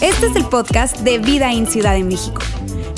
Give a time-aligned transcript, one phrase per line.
[0.00, 2.40] Este es el podcast de Vida en Ciudad de México.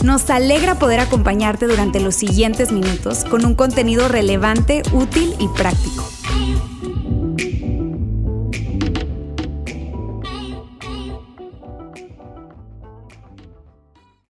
[0.05, 6.09] Nos alegra poder acompañarte durante los siguientes minutos con un contenido relevante, útil y práctico.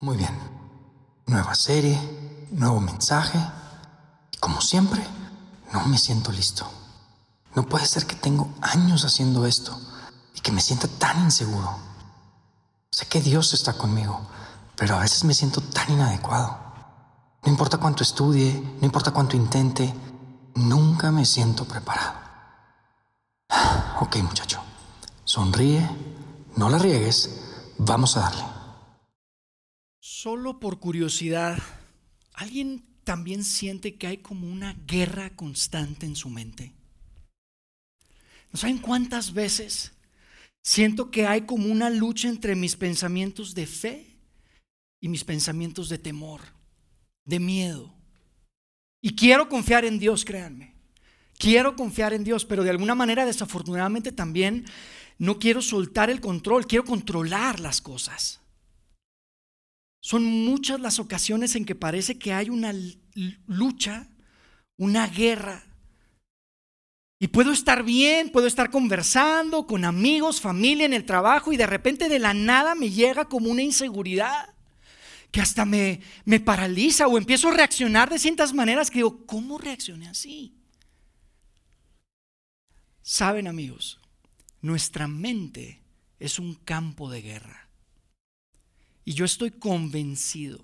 [0.01, 0.37] Muy bien.
[1.25, 1.97] Nueva serie,
[2.51, 3.39] nuevo mensaje.
[4.31, 5.01] Y como siempre,
[5.73, 6.69] no me siento listo.
[7.55, 9.79] No puede ser que tengo años haciendo esto
[10.35, 11.77] y que me sienta tan inseguro.
[12.91, 14.27] Sé que Dios está conmigo,
[14.75, 16.57] pero a veces me siento tan inadecuado.
[17.43, 19.93] No importa cuánto estudie, no importa cuánto intente,
[20.55, 22.19] nunca me siento preparado.
[24.01, 24.61] Ok, muchacho,
[25.23, 25.89] sonríe,
[26.57, 27.29] no la riegues,
[27.77, 28.43] vamos a darle.
[30.01, 31.57] Solo por curiosidad,
[32.33, 36.75] ¿alguien también siente que hay como una guerra constante en su mente?
[38.55, 39.91] ¿No saben cuántas veces
[40.63, 44.15] siento que hay como una lucha entre mis pensamientos de fe
[45.01, 46.39] y mis pensamientos de temor,
[47.25, 47.93] de miedo?
[49.01, 50.73] Y quiero confiar en Dios, créanme.
[51.37, 54.63] Quiero confiar en Dios, pero de alguna manera desafortunadamente también
[55.17, 58.39] no quiero soltar el control, quiero controlar las cosas.
[60.01, 62.73] Son muchas las ocasiones en que parece que hay una
[63.47, 64.07] lucha,
[64.77, 65.65] una guerra.
[67.19, 71.65] Y puedo estar bien, puedo estar conversando con amigos, familia en el trabajo y de
[71.65, 74.53] repente de la nada me llega como una inseguridad
[75.31, 79.57] que hasta me, me paraliza o empiezo a reaccionar de ciertas maneras que digo, ¿cómo
[79.57, 80.55] reaccioné así?
[83.01, 83.99] Saben amigos,
[84.61, 85.81] nuestra mente
[86.19, 87.69] es un campo de guerra.
[89.05, 90.63] Y yo estoy convencido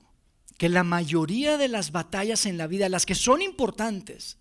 [0.58, 4.38] que la mayoría de las batallas en la vida, las que son importantes,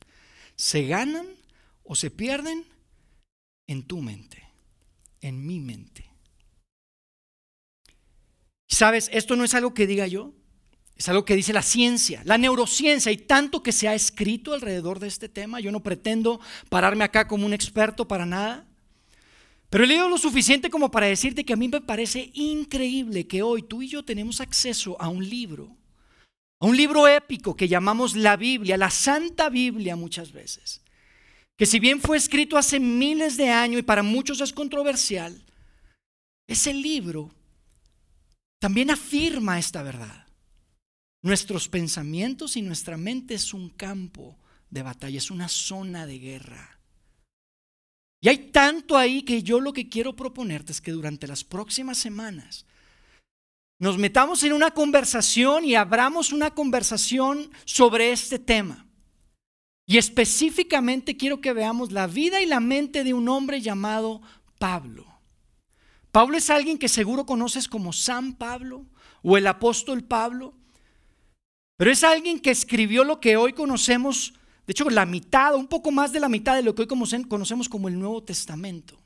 [0.57, 1.40] se ganan
[1.91, 2.65] o se pierden
[3.67, 4.49] en tu mente,
[5.21, 6.09] en mi mente.
[8.69, 9.11] ¿Sabes?
[9.13, 10.33] Esto no es algo que diga yo,
[10.95, 15.01] es algo que dice la ciencia, la neurociencia, y tanto que se ha escrito alrededor
[15.01, 15.59] de este tema.
[15.59, 18.69] Yo no pretendo pararme acá como un experto para nada.
[19.69, 23.43] Pero he leído lo suficiente como para decirte que a mí me parece increíble que
[23.43, 25.77] hoy tú y yo tenemos acceso a un libro,
[26.61, 30.80] a un libro épico que llamamos la Biblia, la Santa Biblia muchas veces,
[31.61, 35.45] que si bien fue escrito hace miles de años y para muchos es controversial,
[36.47, 37.35] ese libro
[38.59, 40.27] también afirma esta verdad.
[41.21, 44.39] Nuestros pensamientos y nuestra mente es un campo
[44.71, 46.81] de batalla, es una zona de guerra.
[48.23, 51.99] Y hay tanto ahí que yo lo que quiero proponerte es que durante las próximas
[51.99, 52.65] semanas
[53.79, 58.87] nos metamos en una conversación y abramos una conversación sobre este tema.
[59.91, 64.23] Y específicamente quiero que veamos la vida y la mente de un hombre llamado
[64.57, 65.05] Pablo.
[66.13, 68.87] Pablo es alguien que seguro conoces como San Pablo
[69.25, 70.55] o el apóstol Pablo,
[71.77, 74.35] pero es alguien que escribió lo que hoy conocemos
[74.65, 76.87] de hecho, la mitad, un poco más de la mitad de lo que hoy
[77.29, 78.97] conocemos como el Nuevo Testamento.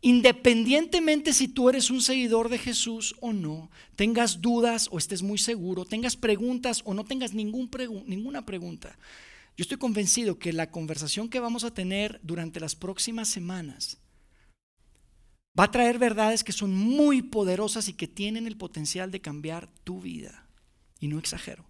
[0.00, 5.36] Independientemente si tú eres un seguidor de Jesús o no, tengas dudas o estés muy
[5.36, 8.96] seguro, tengas preguntas o no tengas ninguna pregunta,
[9.58, 13.98] yo estoy convencido que la conversación que vamos a tener durante las próximas semanas
[15.58, 19.68] va a traer verdades que son muy poderosas y que tienen el potencial de cambiar
[19.82, 20.46] tu vida.
[21.00, 21.64] Y no exagero.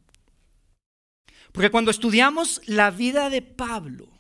[1.50, 4.10] Porque cuando estudiamos la vida de Pablo,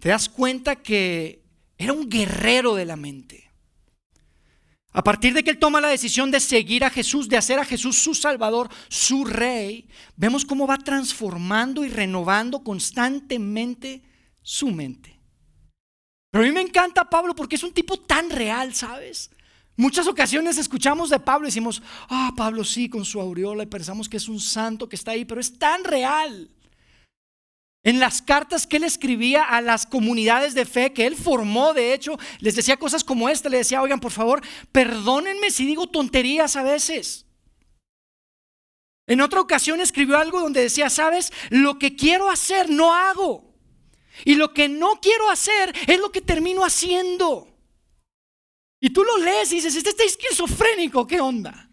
[0.00, 1.44] te das cuenta que
[1.78, 3.43] era un guerrero de la mente.
[4.96, 7.64] A partir de que él toma la decisión de seguir a Jesús, de hacer a
[7.64, 14.04] Jesús su Salvador, su Rey, vemos cómo va transformando y renovando constantemente
[14.40, 15.18] su mente.
[16.30, 19.32] Pero a mí me encanta Pablo porque es un tipo tan real, ¿sabes?
[19.76, 24.08] Muchas ocasiones escuchamos de Pablo y decimos, ah, Pablo sí, con su aureola y pensamos
[24.08, 26.48] que es un santo que está ahí, pero es tan real.
[27.84, 31.92] En las cartas que él escribía a las comunidades de fe que él formó, de
[31.92, 34.40] hecho, les decía cosas como esta, le decía, oigan, por favor,
[34.72, 37.26] perdónenme si digo tonterías a veces.
[39.06, 43.54] En otra ocasión escribió algo donde decía, sabes, lo que quiero hacer no hago.
[44.24, 47.48] Y lo que no quiero hacer es lo que termino haciendo.
[48.80, 51.68] Y tú lo lees y dices, este está esquizofrénico, ¿qué onda?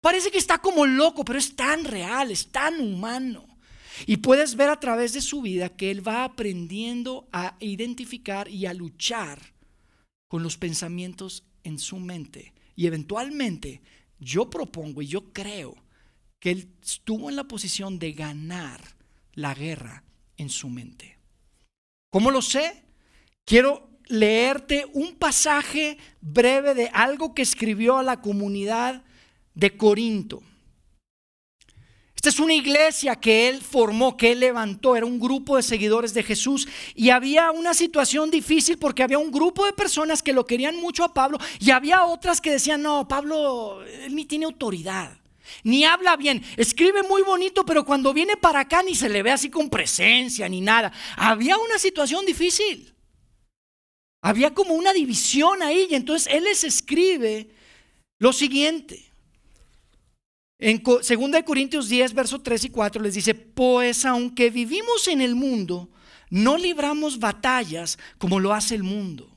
[0.00, 3.47] Parece que está como loco, pero es tan real, es tan humano.
[4.06, 8.66] Y puedes ver a través de su vida que él va aprendiendo a identificar y
[8.66, 9.40] a luchar
[10.28, 12.52] con los pensamientos en su mente.
[12.76, 13.80] Y eventualmente
[14.18, 15.76] yo propongo y yo creo
[16.40, 18.80] que él estuvo en la posición de ganar
[19.34, 20.04] la guerra
[20.36, 21.18] en su mente.
[22.10, 22.84] ¿Cómo lo sé?
[23.48, 29.02] quiero leerte un pasaje breve de algo que escribió a la comunidad
[29.54, 30.42] de Corinto.
[32.28, 36.22] Es una iglesia que él formó, que él levantó, era un grupo de seguidores de
[36.22, 40.76] Jesús y había una situación difícil porque había un grupo de personas que lo querían
[40.76, 45.18] mucho a Pablo y había otras que decían, no, Pablo, él ni tiene autoridad,
[45.62, 49.30] ni habla bien, escribe muy bonito, pero cuando viene para acá ni se le ve
[49.30, 50.92] así con presencia ni nada.
[51.16, 52.94] Había una situación difícil.
[54.20, 57.48] Había como una división ahí y entonces él les escribe
[58.18, 59.07] lo siguiente.
[60.58, 61.02] En 2
[61.46, 65.88] Corintios 10, versos 3 y 4 les dice, pues aunque vivimos en el mundo,
[66.30, 69.34] no libramos batallas como lo hace el mundo.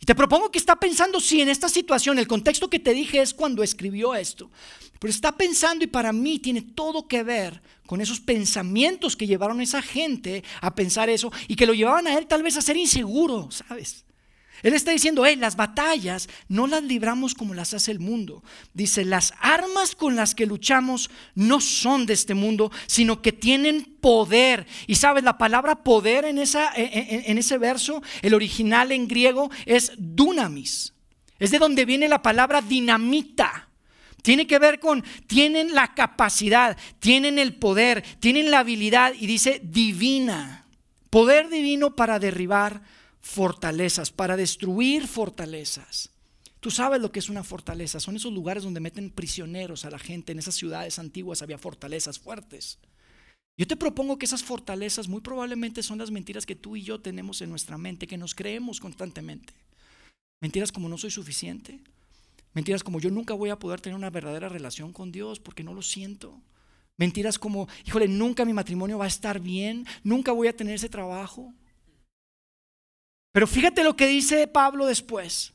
[0.00, 3.20] Y te propongo que está pensando si en esta situación, el contexto que te dije
[3.20, 4.50] es cuando escribió esto,
[4.98, 9.60] pero está pensando y para mí tiene todo que ver con esos pensamientos que llevaron
[9.60, 12.62] a esa gente a pensar eso y que lo llevaban a él tal vez a
[12.62, 14.04] ser inseguro, ¿sabes?
[14.62, 18.42] Él está diciendo, hey, las batallas no las libramos como las hace el mundo.
[18.74, 23.84] Dice, las armas con las que luchamos no son de este mundo, sino que tienen
[24.00, 24.66] poder.
[24.86, 29.92] Y sabes, la palabra poder en, esa, en, ese verso, el original en griego es
[29.96, 30.92] dunamis.
[31.38, 33.68] Es de donde viene la palabra dinamita.
[34.22, 39.62] Tiene que ver con, tienen la capacidad, tienen el poder, tienen la habilidad y dice
[39.64, 40.66] divina.
[41.08, 42.82] Poder divino para derribar
[43.20, 46.10] fortalezas, para destruir fortalezas.
[46.60, 49.98] Tú sabes lo que es una fortaleza, son esos lugares donde meten prisioneros a la
[49.98, 52.78] gente, en esas ciudades antiguas había fortalezas fuertes.
[53.56, 57.00] Yo te propongo que esas fortalezas muy probablemente son las mentiras que tú y yo
[57.00, 59.54] tenemos en nuestra mente, que nos creemos constantemente.
[60.40, 61.80] Mentiras como no soy suficiente,
[62.54, 65.74] mentiras como yo nunca voy a poder tener una verdadera relación con Dios porque no
[65.74, 66.40] lo siento.
[66.96, 70.88] Mentiras como, híjole, nunca mi matrimonio va a estar bien, nunca voy a tener ese
[70.88, 71.54] trabajo,
[73.32, 75.52] pero fíjate lo que dice Pablo después,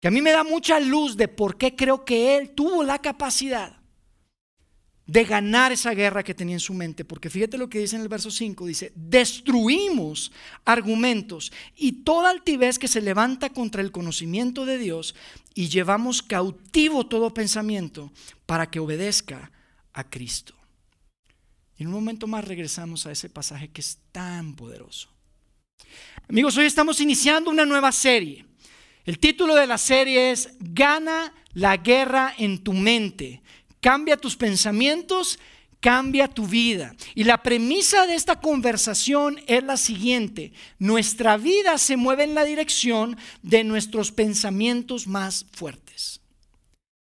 [0.00, 3.00] que a mí me da mucha luz de por qué creo que él tuvo la
[3.00, 3.80] capacidad
[5.06, 8.02] de ganar esa guerra que tenía en su mente, porque fíjate lo que dice en
[8.02, 10.32] el verso 5, dice, destruimos
[10.64, 15.14] argumentos y toda altivez que se levanta contra el conocimiento de Dios
[15.54, 18.12] y llevamos cautivo todo pensamiento
[18.46, 19.52] para que obedezca
[19.92, 20.54] a Cristo.
[21.78, 25.08] Y en un momento más regresamos a ese pasaje que es tan poderoso.
[26.28, 28.44] Amigos, hoy estamos iniciando una nueva serie.
[29.04, 33.42] El título de la serie es Gana la guerra en tu mente.
[33.80, 35.38] Cambia tus pensamientos,
[35.78, 36.96] cambia tu vida.
[37.14, 40.52] Y la premisa de esta conversación es la siguiente.
[40.80, 45.85] Nuestra vida se mueve en la dirección de nuestros pensamientos más fuertes.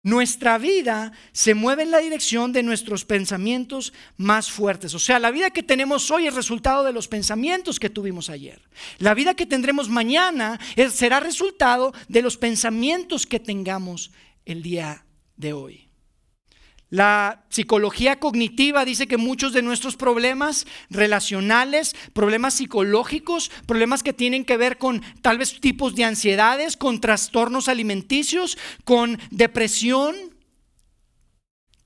[0.04, 4.94] Nuestra vida se mueve en la dirección de nuestros pensamientos más fuertes.
[4.94, 8.62] O sea, la vida que tenemos hoy es resultado de los pensamientos que tuvimos ayer.
[8.98, 10.60] La vida que tendremos mañana
[10.92, 14.12] será resultado de los pensamientos que tengamos
[14.44, 15.06] el día
[15.38, 15.93] de hoy.
[16.94, 24.46] La psicología cognitiva dice que muchos de nuestros problemas relacionales, problemas psicológicos, problemas que tienen
[24.46, 30.14] que ver con tal vez tipos de ansiedades, con trastornos alimenticios, con depresión,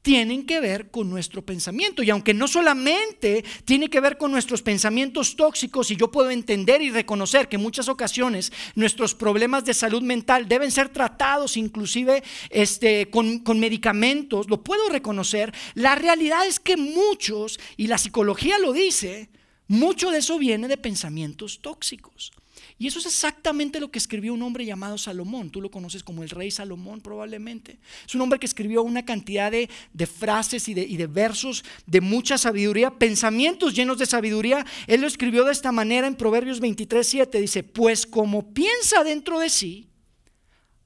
[0.07, 2.01] tienen que ver con nuestro pensamiento.
[2.01, 6.81] Y aunque no solamente tiene que ver con nuestros pensamientos tóxicos, y yo puedo entender
[6.81, 12.23] y reconocer que en muchas ocasiones nuestros problemas de salud mental deben ser tratados inclusive
[12.49, 18.57] este, con, con medicamentos, lo puedo reconocer, la realidad es que muchos, y la psicología
[18.59, 19.27] lo dice,
[19.67, 22.31] mucho de eso viene de pensamientos tóxicos.
[22.79, 25.49] Y eso es exactamente lo que escribió un hombre llamado Salomón.
[25.49, 27.79] Tú lo conoces como el rey Salomón probablemente.
[28.05, 29.67] Es un hombre que escribió una cantidad de,
[30.05, 34.63] frases y de, y de versos de mucha sabiduría, pensamientos llenos de sabiduría.
[34.85, 37.41] Él lo escribió de esta manera en Proverbios 23, 7.
[37.41, 39.89] Dice, pues como piensa dentro de sí,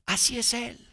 [0.05, 0.88] así es él.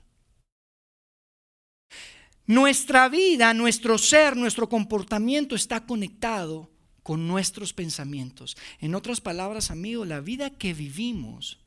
[2.44, 6.70] Nuestra vida, nuestro ser, nuestro comportamiento está conectado
[7.08, 8.54] con nuestros pensamientos.
[8.80, 11.58] En otras palabras, amigo, la vida que vivimos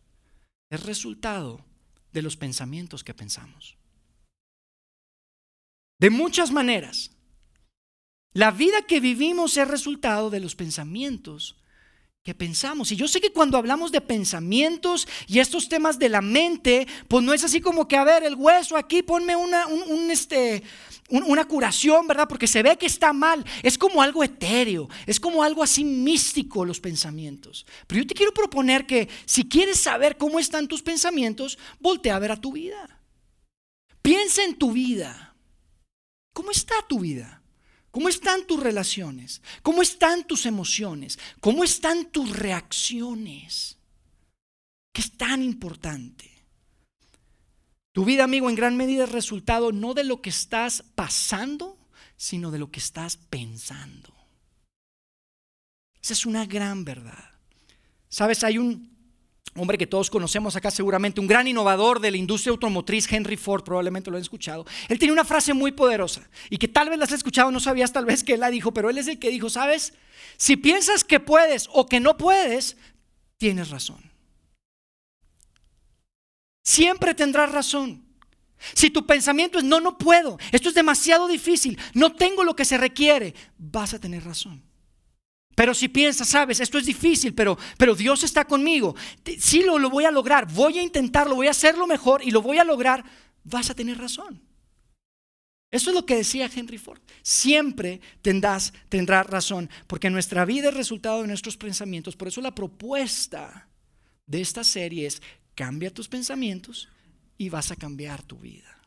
[0.69, 1.65] es resultado
[2.13, 3.75] de los pensamientos que pensamos.
[6.00, 7.10] De muchas maneras.
[8.33, 11.55] La vida que vivimos es resultado de los pensamientos
[12.21, 12.91] que pensamos.
[12.91, 17.24] Y yo sé que cuando hablamos de pensamientos y estos temas de la mente, pues
[17.24, 20.62] no es así como que, a ver, el hueso aquí, ponme una, un, este,
[21.11, 22.27] una curación, ¿verdad?
[22.27, 23.45] Porque se ve que está mal.
[23.61, 27.65] Es como algo etéreo, es como algo así místico los pensamientos.
[27.87, 32.19] Pero yo te quiero proponer que si quieres saber cómo están tus pensamientos, voltea a
[32.19, 33.01] ver a tu vida.
[34.01, 35.35] Piensa en tu vida.
[36.33, 37.41] ¿Cómo está tu vida?
[37.91, 39.41] ¿Cómo están tus relaciones?
[39.61, 41.19] ¿Cómo están tus emociones?
[41.41, 43.77] ¿Cómo están tus reacciones?
[44.93, 46.30] ¿Qué es tan importante?
[47.93, 51.77] Tu vida, amigo, en gran medida es resultado no de lo que estás pasando,
[52.15, 54.13] sino de lo que estás pensando.
[56.01, 57.31] Esa es una gran verdad.
[58.07, 58.91] Sabes, hay un
[59.55, 63.63] hombre que todos conocemos acá seguramente, un gran innovador de la industria automotriz, Henry Ford,
[63.63, 64.65] probablemente lo han escuchado.
[64.88, 67.91] Él tiene una frase muy poderosa y que tal vez la has escuchado, no sabías
[67.91, 69.93] tal vez que él la dijo, pero él es el que dijo, sabes,
[70.38, 72.77] si piensas que puedes o que no puedes,
[73.38, 74.10] tienes razón.
[76.63, 78.03] Siempre tendrás razón.
[78.75, 82.65] Si tu pensamiento es, no, no puedo, esto es demasiado difícil, no tengo lo que
[82.65, 84.61] se requiere, vas a tener razón.
[85.55, 88.95] Pero si piensas, sabes, esto es difícil, pero, pero Dios está conmigo,
[89.39, 92.41] sí lo, lo voy a lograr, voy a intentarlo, voy a hacerlo mejor y lo
[92.41, 93.03] voy a lograr,
[93.43, 94.41] vas a tener razón.
[95.71, 96.99] Eso es lo que decía Henry Ford.
[97.21, 102.17] Siempre tendrás, tendrás razón, porque nuestra vida es resultado de nuestros pensamientos.
[102.17, 103.69] Por eso la propuesta
[104.25, 105.21] de esta serie es
[105.55, 106.89] Cambia tus pensamientos
[107.38, 108.81] y vas a cambiar tu vida.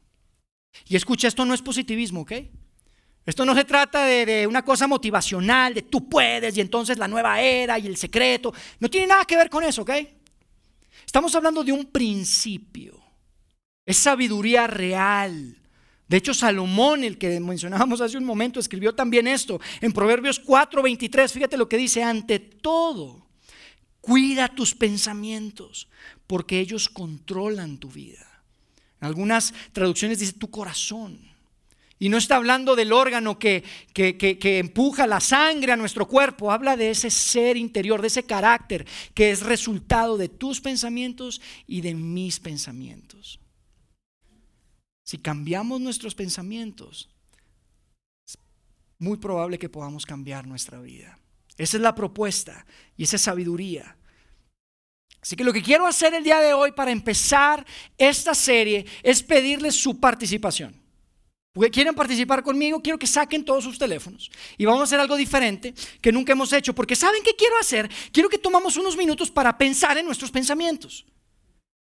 [0.86, 2.32] Y escucha, esto no es positivismo, ¿ok?
[3.26, 7.40] Esto no se trata de, una cosa motivacional, de tú puedes y entonces la nueva
[7.40, 8.52] era y el secreto.
[8.80, 9.90] No tiene nada que ver con eso, ¿ok?
[11.06, 13.02] Estamos hablando de un principio.
[13.86, 15.56] Es sabiduría real.
[16.06, 21.32] De hecho, Salomón, el que mencionábamos hace un momento, escribió también esto en Proverbios 4:23.
[21.32, 23.24] Fíjate lo que dice, ante todo,
[24.04, 25.88] Cuida tus pensamientos,
[26.26, 28.42] porque ellos controlan tu vida.
[29.00, 31.18] En algunas traducciones dice tu corazón.
[31.98, 33.62] Y no está hablando del órgano que,
[33.94, 38.86] que, empuja la sangre a nuestro cuerpo, habla de ese ser interior, de ese carácter
[39.14, 43.38] que es resultado de tus pensamientos y de mis pensamientos.
[45.04, 47.08] Si cambiamos nuestros pensamientos,
[48.98, 51.18] muy probable que podamos cambiar nuestra vida.
[51.56, 52.66] Esa es la propuesta
[52.96, 53.96] y esa es sabiduría.
[55.24, 57.64] Así que lo que quiero hacer el día de hoy para empezar
[57.96, 60.78] esta serie es pedirles su participación.
[61.54, 64.30] Porque quieren participar conmigo, quiero que saquen todos sus teléfonos.
[64.58, 66.74] Y vamos a hacer algo diferente que nunca hemos hecho.
[66.74, 67.90] Porque ¿saben qué quiero hacer?
[68.12, 71.06] Quiero que tomamos unos minutos para pensar en nuestros pensamientos.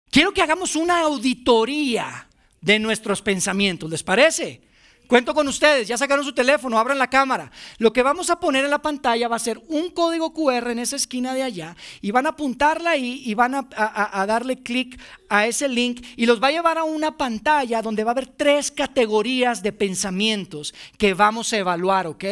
[0.10, 2.30] Quiero que hagamos una auditoría
[2.62, 3.90] de nuestros pensamientos.
[3.90, 4.62] ¿Les parece?
[5.08, 7.52] Cuento con ustedes, ya sacaron su teléfono, abran la cámara.
[7.78, 10.80] Lo que vamos a poner en la pantalla va a ser un código QR en
[10.80, 15.46] esa esquina de allá y van a apuntarla ahí y van a, darle clic a
[15.46, 18.72] ese link y los va a llevar a una pantalla donde va a haber tres
[18.72, 22.26] categorías de pensamientos que vamos a evaluar, ¿ok?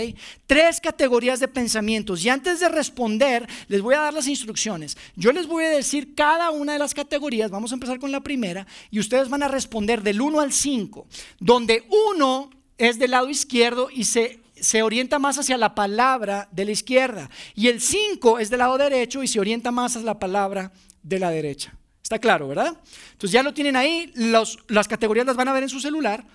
[0.48, 2.24] Tres categorías de pensamientos.
[2.26, 4.98] Y antes de responder, les voy a dar las instrucciones.
[5.16, 8.22] Yo les voy a decir cada una de las categorías, vamos a empezar con la
[8.22, 11.06] primera y ustedes van a responder del 1 al 5,
[11.40, 16.66] donde uno es del lado izquierdo y se, se orienta más hacia la palabra de
[16.66, 17.30] la izquierda.
[17.56, 21.20] Y el 5 es del lado derecho y se orienta más hacia la palabra de
[21.20, 21.76] la derecha.
[22.02, 22.78] Está claro, ¿verdad?
[23.14, 26.26] Entonces ya lo tienen ahí, las categorías las van a ver en su celular.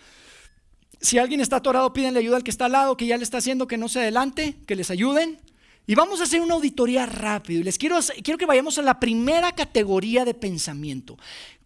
[1.01, 3.39] Si alguien está atorado, pídenle ayuda al que está al lado, que ya le está
[3.39, 5.39] haciendo que no se adelante, que les ayuden.
[5.87, 7.61] Y vamos a hacer una auditoría rápido.
[7.61, 11.17] Y les quiero, quiero que vayamos a la primera categoría de pensamiento.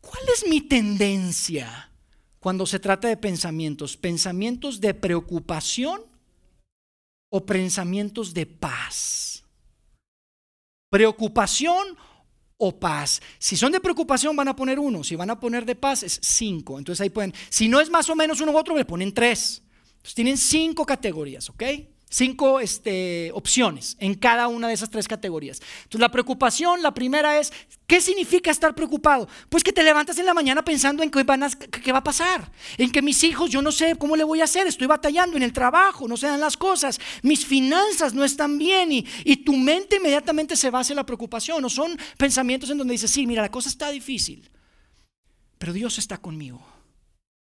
[0.01, 1.92] ¿Cuál es mi tendencia?
[2.43, 3.97] Cuando se trata de pensamientos?
[3.97, 6.03] ¿Pensamientos de preocupación
[7.31, 9.45] o pensamientos de paz?
[10.91, 11.97] ¿Preocupación
[12.59, 13.23] o paz?
[13.39, 16.19] Si son de preocupación van a poner uno, si van a poner de paz es
[16.21, 16.81] cinco.
[16.81, 19.63] Entonces ahí pueden, si no es más o menos uno u otro, le ponen tres.
[19.93, 21.63] Entonces tienen cinco categorías, ¿ok?
[22.13, 25.61] Cinco este, opciones en cada una de esas tres categorías.
[25.85, 27.53] Entonces, la preocupación, la primera es,
[27.87, 29.27] ¿qué significa estar preocupado?
[29.49, 33.01] Pues que te levantas en la mañana pensando en qué, va a pasar, en que
[33.01, 36.07] mis hijos, yo no sé cómo le voy a hacer, estoy batallando en el trabajo,
[36.07, 40.55] no se dan las cosas, mis finanzas no están bien y, y tu mente inmediatamente
[40.55, 41.65] se basa en la preocupación.
[41.65, 44.51] O son pensamientos en donde dices, sí, mira, la cosa está difícil,
[45.57, 46.63] pero Dios está conmigo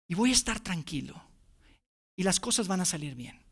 [0.08, 1.22] y voy a estar tranquilo
[2.16, 3.47] y las cosas van a salir bien.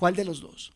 [0.00, 0.72] ¿Cuál de los dos?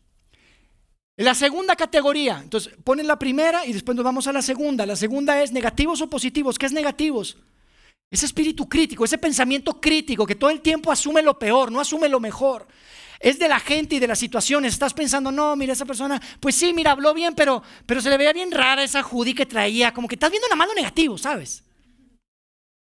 [1.17, 4.85] La segunda categoría, entonces ponen la primera y después nos vamos a la segunda.
[4.85, 6.59] La segunda es negativos o positivos.
[6.59, 7.35] ¿Qué es negativos?
[8.11, 12.07] Ese espíritu crítico, ese pensamiento crítico que todo el tiempo asume lo peor, no asume
[12.07, 12.67] lo mejor.
[13.19, 14.73] Es de la gente y de las situaciones.
[14.73, 18.17] Estás pensando, no, mira, esa persona, pues sí, mira, habló bien, pero, pero se le
[18.19, 19.91] veía bien rara esa Judy que traía.
[19.91, 21.63] Como que estás viendo nada más lo negativo, ¿sabes?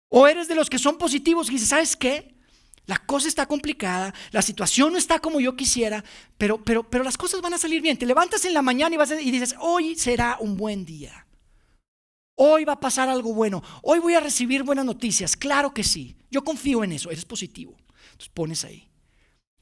[0.08, 2.37] O eres de los que son positivos y dices, ¿sabes qué?
[2.88, 6.02] La cosa está complicada, la situación no está como yo quisiera,
[6.38, 7.98] pero, pero, pero las cosas van a salir bien.
[7.98, 11.26] Te levantas en la mañana y, vas y dices, hoy será un buen día.
[12.34, 13.62] Hoy va a pasar algo bueno.
[13.82, 15.36] Hoy voy a recibir buenas noticias.
[15.36, 16.16] Claro que sí.
[16.30, 17.10] Yo confío en eso.
[17.10, 17.76] Eres positivo.
[18.12, 18.88] Entonces pones ahí.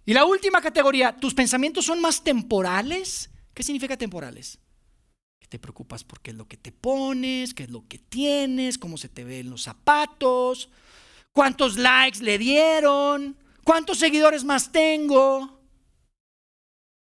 [0.05, 3.31] Y la última categoría, tus pensamientos son más temporales.
[3.55, 4.61] ¿Qué significa temporales?
[5.49, 8.99] Te preocupas por qué es lo que te pones, qué es lo que tienes, cómo
[8.99, 10.71] se te ven los zapatos,
[11.37, 15.61] cuántos likes le dieron, cuántos seguidores más tengo.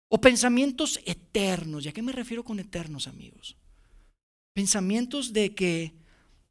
[0.08, 1.84] O pensamientos eternos.
[1.84, 3.58] ¿Y a qué me refiero con eternos, amigos?
[4.54, 6.02] Pensamientos de que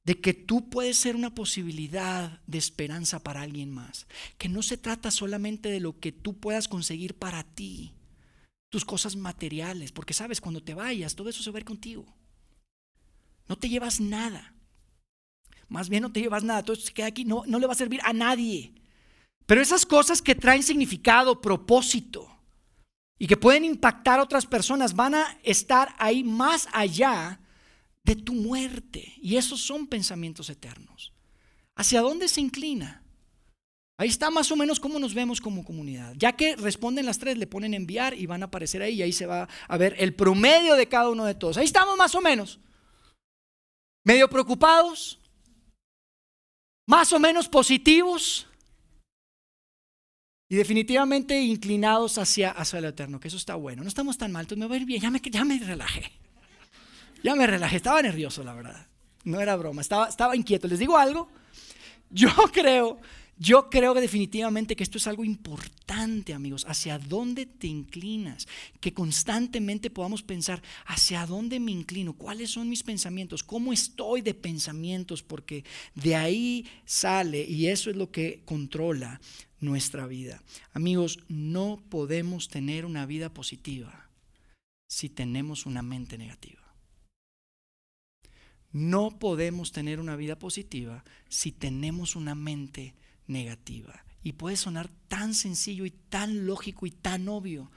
[0.04, 4.06] de que tú puedes ser una posibilidad de esperanza para alguien más.
[4.36, 7.94] Que no se trata solamente de lo que tú puedas conseguir para ti,
[8.68, 12.04] tus cosas materiales, porque sabes, cuando te vayas, todo eso se va a ver contigo.
[13.48, 14.56] No te llevas nada.
[15.72, 17.72] Más bien no te llevas nada, todo eso se queda aquí, no, no le va
[17.72, 18.74] a servir a nadie.
[19.46, 22.28] Pero esas cosas que traen significado, propósito,
[23.18, 27.40] y que pueden impactar a otras personas, van a estar ahí más allá
[28.02, 29.14] de tu muerte.
[29.22, 31.12] Y esos son pensamientos eternos.
[31.76, 33.02] ¿Hacia dónde se inclina?
[33.96, 36.14] Ahí está más o menos cómo nos vemos como comunidad.
[36.16, 39.12] Ya que responden las tres, le ponen enviar y van a aparecer ahí y ahí
[39.12, 41.56] se va a ver el promedio de cada uno de todos.
[41.56, 42.58] Ahí estamos más o menos.
[44.02, 45.20] Medio preocupados,
[46.92, 48.46] más o menos positivos
[50.46, 53.82] y definitivamente inclinados hacia, hacia lo eterno, que eso está bueno.
[53.82, 56.12] No estamos tan mal, entonces me voy a ir bien, ya me, ya me relajé.
[57.22, 58.86] Ya me relajé, estaba nervioso, la verdad.
[59.24, 60.68] No era broma, estaba, estaba inquieto.
[60.68, 61.30] ¿Les digo algo?
[62.10, 63.00] Yo creo,
[63.38, 66.64] yo creo que definitivamente que esto es algo importante, amigos.
[66.68, 68.46] Hacia dónde te inclinas.
[68.80, 72.12] Que constantemente podamos pensar, ¿hacia dónde me inclino?
[72.12, 73.42] ¿Cuáles son mis pensamientos?
[73.42, 75.22] ¿Cómo estoy de pensamientos?
[75.22, 79.20] Porque de ahí sale y eso es lo que controla
[79.60, 80.42] nuestra vida.
[80.72, 84.08] Amigos, no podemos tener una vida positiva
[84.86, 86.60] si tenemos una mente negativa.
[88.72, 93.02] No podemos tener una vida positiva si tenemos una mente negativa.
[94.22, 97.70] Y puede sonar tan sencillo y tan lógico y tan obvio,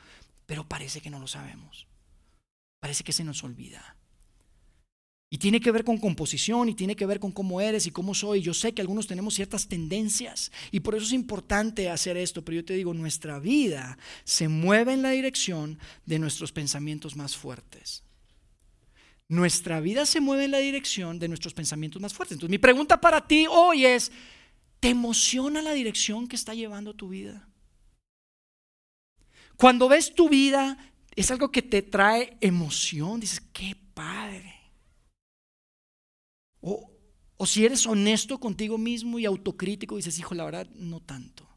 [0.45, 1.88] pero parece que no lo sabemos.
[2.79, 3.97] Parece que se nos olvida.
[5.29, 8.13] Y tiene que ver con composición y tiene que ver con cómo eres y cómo
[8.13, 8.41] soy.
[8.41, 12.57] Yo sé que algunos tenemos ciertas tendencias y por eso es importante hacer esto, pero
[12.57, 18.05] yo te digo, nuestra vida se mueve en la dirección de nuestros pensamientos más fuertes
[19.27, 22.35] nuestra vida se mueve en la dirección de nuestros pensamientos más fuertes.
[22.35, 24.11] Entonces mi pregunta para ti hoy es,
[24.85, 27.50] ¿te emociona la dirección que está llevando tu vida?
[29.57, 30.77] Cuando ves tu vida,
[31.15, 34.53] es algo que te trae emoción, dices, qué padre.
[36.61, 36.91] O,
[37.35, 41.50] o si eres honesto contigo mismo y autocrítico, dices, hijo, la verdad, no tanto.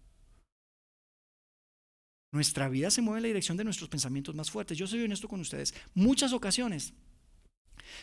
[2.33, 4.79] Nuestra vida se mueve en la dirección de nuestros pensamientos más fuertes.
[4.79, 5.75] Yo soy honesto con ustedes.
[5.93, 6.95] Muchas ocasiones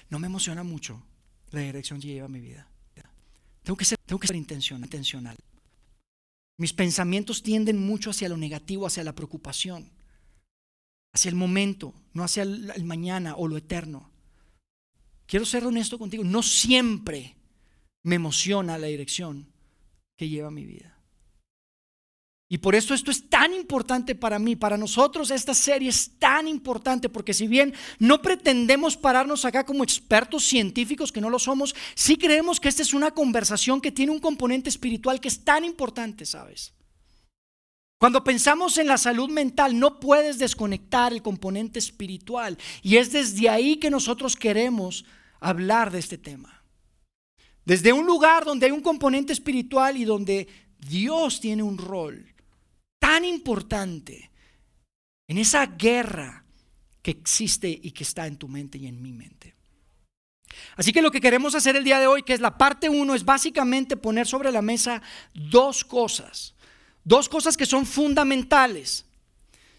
[0.07, 1.03] no me emociona mucho
[1.49, 2.69] la dirección que lleva mi vida.
[3.65, 5.35] Tengo que ser, tengo que ser intencional.
[6.57, 9.89] Mis pensamientos tienden mucho hacia lo negativo, hacia la preocupación,
[11.13, 14.09] hacia el momento, no hacia el mañana o lo eterno.
[15.25, 17.35] Quiero ser honesto contigo, no siempre
[18.03, 19.47] me emociona la dirección
[20.15, 20.94] que lleva mi vida.
[22.47, 26.47] Y por eso esto es tan importante para mí, para nosotros esta serie es tan
[26.47, 31.75] importante, porque si bien no pretendemos pararnos acá como expertos científicos, que no lo somos,
[31.95, 35.65] sí creemos que esta es una conversación que tiene un componente espiritual que es tan
[35.65, 36.73] importante, ¿sabes?
[37.97, 42.57] Cuando pensamos en la salud mental, no puedes desconectar el componente espiritual.
[42.83, 45.05] Y es desde ahí que nosotros queremos
[45.39, 46.61] hablar de este tema.
[47.63, 52.34] Desde un lugar donde hay un componente espiritual y donde Dios tiene un rol
[53.05, 54.31] tan importante
[55.27, 56.43] en esa guerra
[57.03, 59.53] que existe y que está en tu mente y en mi mente.
[60.75, 63.13] Así que lo que queremos hacer el día de hoy, que es la parte uno,
[63.13, 65.03] es básicamente poner sobre la mesa
[65.35, 66.55] dos cosas.
[67.03, 69.05] Dos cosas que son fundamentales.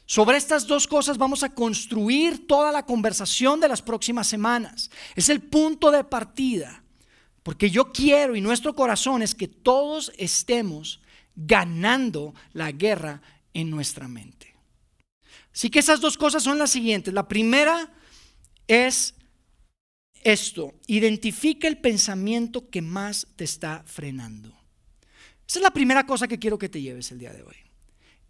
[0.04, 4.88] Sobre estas dos cosas vamos a construir toda la conversación de las próximas semanas.
[5.16, 6.84] Es el punto de partida.
[7.42, 11.00] Porque yo quiero y nuestro corazón es que todos estemos
[11.36, 13.22] ganando la guerra
[13.54, 14.54] en nuestra mente.
[15.52, 17.14] Así que esas dos cosas son las siguientes.
[17.14, 17.92] La primera
[18.66, 19.14] es
[20.22, 24.48] esto, identifica el pensamiento que más te está frenando.
[25.46, 27.54] Esa es la primera cosa que quiero que te lleves el día de hoy.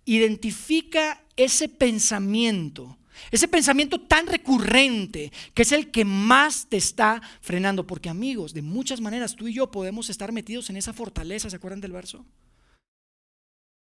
[0.04, 2.98] Identifica ese pensamiento,
[3.30, 7.86] ese pensamiento tan recurrente que es el que más te está frenando.
[7.86, 11.56] Porque amigos, de muchas maneras tú y yo podemos estar metidos en esa fortaleza, ¿se
[11.56, 12.26] acuerdan del verso?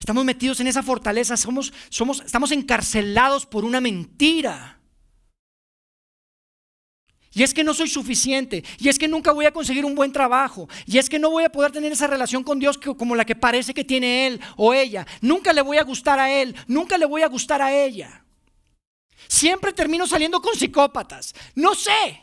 [0.06, 4.78] Estamos metidos en esa fortaleza, somos, somos, estamos encarcelados por una mentira.
[7.32, 8.62] Y es que no soy suficiente.
[8.78, 10.68] Y es que nunca voy a conseguir un buen trabajo.
[10.86, 13.34] Y es que no voy a poder tener esa relación con Dios como la que
[13.34, 15.04] parece que tiene él o ella.
[15.22, 16.54] Nunca le voy a gustar a él.
[16.68, 18.24] Nunca le voy a gustar a ella.
[19.26, 21.34] Siempre termino saliendo con psicópatas.
[21.56, 22.22] No sé.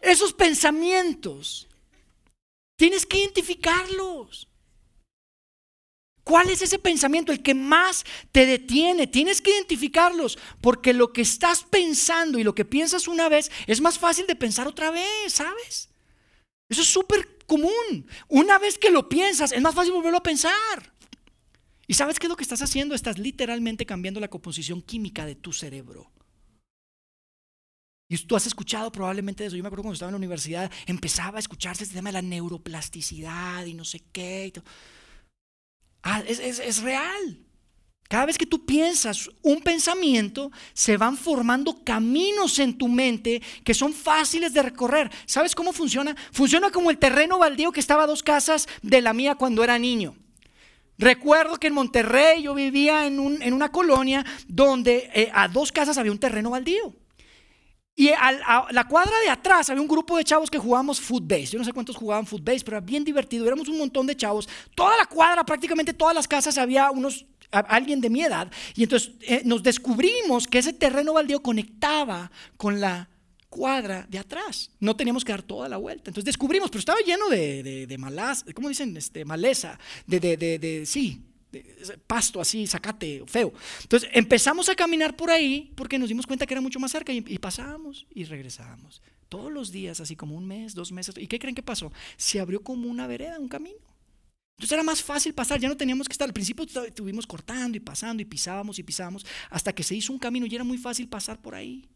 [0.00, 1.66] Esos pensamientos.
[2.76, 4.48] Tienes que identificarlos.
[6.24, 7.32] ¿Cuál es ese pensamiento?
[7.32, 9.06] El que más te detiene.
[9.06, 13.82] Tienes que identificarlos porque lo que estás pensando y lo que piensas una vez es
[13.82, 15.90] más fácil de pensar otra vez, ¿sabes?
[16.68, 18.06] Eso es súper común.
[18.28, 20.94] Una vez que lo piensas, es más fácil volverlo a pensar.
[21.86, 22.94] ¿Y sabes qué es lo que estás haciendo?
[22.94, 26.10] Estás literalmente cambiando la composición química de tu cerebro.
[28.08, 29.56] Y tú has escuchado probablemente eso.
[29.56, 32.22] Yo me acuerdo cuando estaba en la universidad, empezaba a escucharse este tema de la
[32.22, 34.52] neuroplasticidad y no sé qué.
[36.04, 37.40] Ah, es, real.
[38.10, 43.72] Cada vez que tú piensas un pensamiento, se van formando caminos en tu mente que
[43.72, 45.10] son fáciles de recorrer.
[45.24, 46.14] ¿Sabes cómo funciona?
[46.30, 49.78] Funciona como el terreno baldío que estaba a dos casas de la mía cuando era
[49.78, 50.14] niño.
[50.98, 56.12] Recuerdo que en Monterrey yo vivía en, una colonia donde eh, a dos casas había
[56.12, 56.94] un terreno baldío.
[57.96, 61.46] Y a, la cuadra de atrás había un grupo de chavos que jugábamos footbase.
[61.46, 63.46] Yo no sé cuántos jugaban footbase, pero era bien divertido.
[63.46, 64.48] Éramos un montón de chavos.
[64.74, 68.50] Toda la cuadra, prácticamente todas las casas, había unos alguien de mi edad.
[68.74, 73.08] Y entonces eh, nos descubrimos que ese terreno baldío conectaba con la
[73.48, 74.72] cuadra de atrás.
[74.80, 76.10] No teníamos que dar toda la vuelta.
[76.10, 78.96] Entonces descubrimos, pero estaba lleno de, de, de malas, ¿cómo dicen?
[78.96, 79.78] Este, maleza,
[80.08, 81.22] de, de, de sí,
[82.06, 83.52] pasto así, sacate, feo.
[83.82, 87.12] Entonces empezamos a caminar por ahí porque nos dimos cuenta que era mucho más cerca
[87.12, 89.02] y, pasábamos y regresábamos.
[89.28, 91.16] Todos los días, así como un mes, dos meses.
[91.18, 91.92] ¿Y qué creen que pasó?
[92.16, 93.78] Se abrió como una vereda, un camino.
[94.56, 96.28] Entonces era más fácil pasar, ya no teníamos que estar.
[96.28, 100.18] Al principio estuvimos cortando y pasando y pisábamos y pisábamos hasta que se hizo un
[100.18, 101.88] camino y era muy fácil pasar por ahí.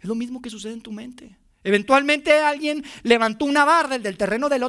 [0.00, 1.36] Es lo mismo que sucede en tu mente.
[1.62, 4.66] Eventualmente alguien levantó una barra del terreno de la,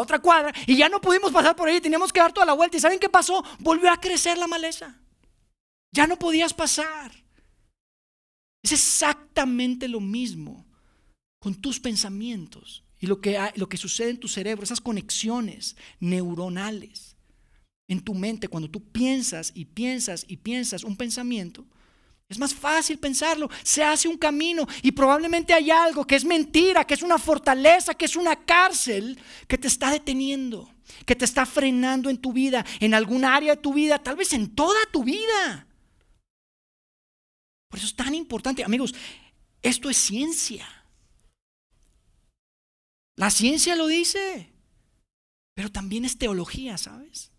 [0.00, 2.76] otra, cuadra y ya no pudimos pasar por ahí, teníamos que dar toda la vuelta.
[2.76, 3.44] ¿Y saben qué pasó?
[3.58, 5.00] Volvió a crecer la maleza.
[5.92, 7.12] Ya no podías pasar.
[8.62, 10.66] Es exactamente lo mismo
[11.40, 17.16] con tus pensamientos y lo que, lo que sucede en tu cerebro, esas conexiones neuronales
[17.88, 21.66] en tu mente cuando tú piensas y piensas y piensas un pensamiento
[22.28, 23.48] es más fácil pensarlo.
[23.62, 27.94] Se hace un camino y probablemente hay algo que es mentira, que es una fortaleza,
[27.94, 30.70] que es una cárcel que te está deteniendo,
[31.06, 34.32] que te está frenando en tu vida, en algún área de tu vida, tal vez
[34.34, 35.66] en toda tu vida.
[37.70, 38.94] Por eso es tan importante, amigos,
[39.62, 40.66] esto es ciencia.
[43.16, 44.52] La ciencia lo dice,
[45.54, 47.32] pero también es teología, ¿sabes?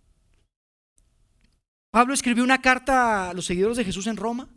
[1.91, 4.49] Pablo escribió una carta a los seguidores de Jesús en Roma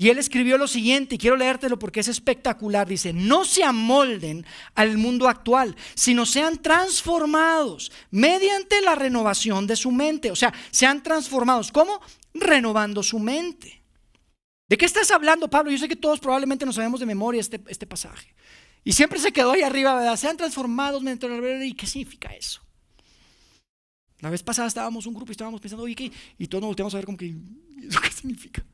[0.00, 2.86] y él escribió lo siguiente, y quiero leértelo porque es espectacular.
[2.86, 9.90] Dice, no se amolden al mundo actual, sino sean transformados mediante la renovación de su
[9.90, 10.30] mente.
[10.30, 11.72] O sea, sean transformados.
[11.72, 12.00] ¿Cómo?
[12.32, 13.82] Renovando su mente.
[14.68, 15.72] ¿De qué estás hablando, Pablo?
[15.72, 18.32] Yo sé que todos probablemente no sabemos de memoria este, este pasaje.
[18.84, 20.16] Y siempre se quedó ahí arriba, ¿verdad?
[20.16, 22.62] Sean transformados mediante la ¿Y qué significa eso?
[24.20, 26.12] La vez pasada estábamos un grupo y estábamos pensando, oye, ¿qué?
[26.38, 27.34] Y todos nos volteamos a ver como que,
[27.82, 28.64] ¿eso qué significa?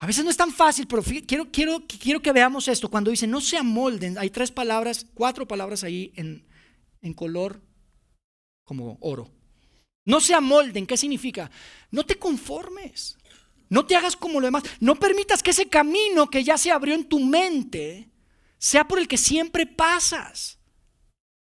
[0.00, 2.90] A veces no es tan fácil, pero quiero, quiero, quiero que veamos esto.
[2.90, 6.46] Cuando dice no se amolden, hay tres palabras, cuatro palabras ahí en,
[7.02, 7.60] en color
[8.64, 9.30] como oro.
[10.06, 11.50] No se amolden, ¿qué significa?
[11.90, 13.18] No te conformes,
[13.68, 16.94] no te hagas como lo demás, no permitas que ese camino que ya se abrió
[16.94, 18.08] en tu mente
[18.56, 20.58] sea por el que siempre pasas.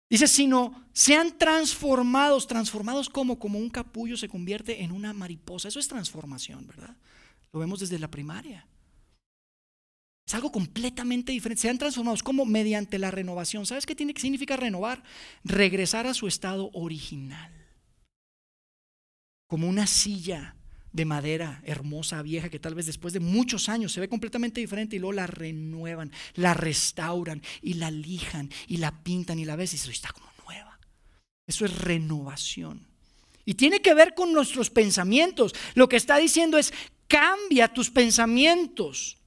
[0.10, 5.70] Dice, sino sean transformados, transformados como, como un capullo se convierte en una mariposa.
[5.70, 6.98] Eso es transformación, ¿verdad?
[7.54, 8.66] Lo vemos desde la primaria.
[10.26, 11.64] Es algo completamente diferente.
[11.64, 13.66] Sean transformados como mediante la renovación.
[13.66, 15.04] ¿Sabes qué tiene que significa renovar?
[15.44, 17.52] Regresar a su estado original.
[19.48, 20.56] Como una silla
[20.94, 24.96] de madera hermosa, vieja, que tal vez después de muchos años se ve completamente diferente
[24.96, 29.74] y luego la renuevan, la restauran y la lijan y la pintan y la ves
[29.74, 30.80] y eso está como nueva.
[31.48, 32.88] Eso es renovación.
[33.44, 35.54] Y tiene que ver con nuestros pensamientos.
[35.74, 36.74] Lo que está diciendo es,
[37.12, 39.18] Cambia tus pensamientos.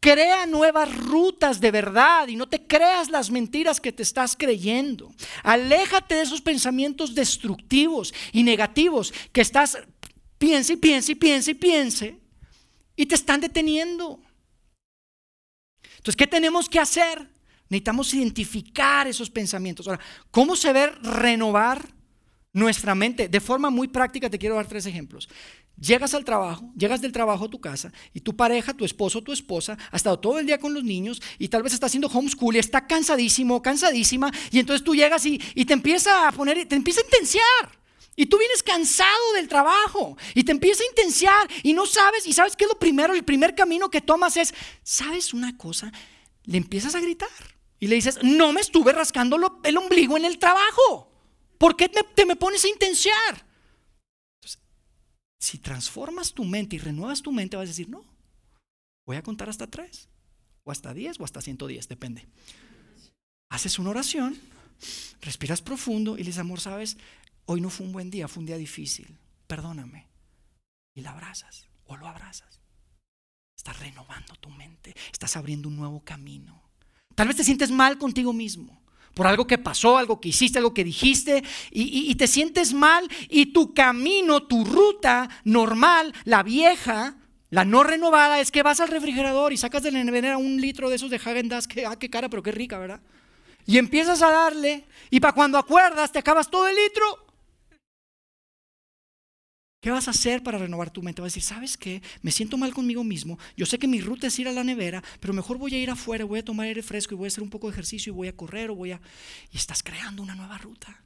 [0.00, 5.14] Crea nuevas rutas de verdad y no te creas las mentiras que te estás creyendo.
[5.44, 9.78] Aléjate de esos pensamientos destructivos y negativos que estás
[10.38, 12.20] piense y piense y piense y piense
[12.96, 14.20] y te están deteniendo.
[15.98, 17.30] Entonces, ¿qué tenemos que hacer?
[17.68, 19.86] Necesitamos identificar esos pensamientos.
[19.86, 20.00] Ahora,
[20.32, 21.94] ¿cómo se ve renovar
[22.54, 25.28] nuestra mente, de forma muy práctica, te quiero dar tres ejemplos.
[25.80, 29.32] Llegas al trabajo, llegas del trabajo a tu casa y tu pareja, tu esposo, tu
[29.32, 32.54] esposa, ha estado todo el día con los niños y tal vez está haciendo homeschool
[32.54, 37.00] y está cansadísimo, cansadísima y entonces tú llegas y, te empieza a poner, te empieza
[37.00, 37.84] a intensiar.
[38.16, 42.32] Y tú vienes cansado del trabajo y te empieza a intensiar y no sabes, y
[42.32, 45.90] sabes que lo primero, el primer camino que tomas es, ¿sabes una cosa?
[46.44, 47.28] Le empiezas a gritar
[47.80, 51.10] y le dices, no me estuve rascando el ombligo en el trabajo.
[51.58, 53.44] ¿Por qué te me pones a intensiar?
[55.44, 58.02] Si transformas tu mente y renuevas tu mente, vas a decir, no,
[59.04, 60.08] voy a contar hasta tres,
[60.64, 62.26] o hasta diez, o hasta 110, depende.
[63.50, 64.38] Haces una oración,
[65.20, 66.96] respiras profundo y le dices, amor, sabes,
[67.44, 70.08] hoy no fue un buen día, fue un día difícil, perdóname.
[70.94, 72.60] Y la abrazas o lo abrazas.
[73.54, 76.62] Estás renovando tu mente, estás abriendo un nuevo camino.
[77.14, 78.82] Tal vez te sientes mal contigo mismo
[79.14, 83.46] por algo que pasó, algo que hiciste, algo que dijiste, y, te sientes mal y
[83.46, 87.16] tu camino, tu ruta normal, la vieja,
[87.50, 90.90] la no renovada, es que vas al refrigerador y sacas de la nevera un litro
[90.90, 93.00] de esos de Hagen que, ah, qué cara, pero qué rica, ¿verdad?
[93.66, 97.23] Y empiezas a darle, y para cuando acuerdas, te acabas todo el litro
[99.84, 101.20] ¿Qué vas a hacer para renovar tu mente?
[101.20, 102.00] Vas a decir, ¿sabes qué?
[102.22, 103.38] Me siento mal conmigo mismo.
[103.54, 105.90] Yo sé que mi ruta es ir a la nevera, pero mejor voy a ir
[105.90, 108.16] afuera, voy a tomar aire fresco y voy a hacer un poco de ejercicio y
[108.16, 109.00] voy a correr o voy a...
[109.52, 111.02] Y estás creando una nueva ruta.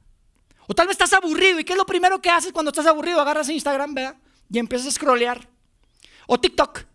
[0.65, 3.19] O tal vez estás aburrido y ¿qué es lo primero que haces cuando estás aburrido?
[3.19, 4.15] Agarras Instagram, ¿verdad?
[4.49, 5.45] Y empiezas a scrollear.
[6.25, 6.85] O TikTok.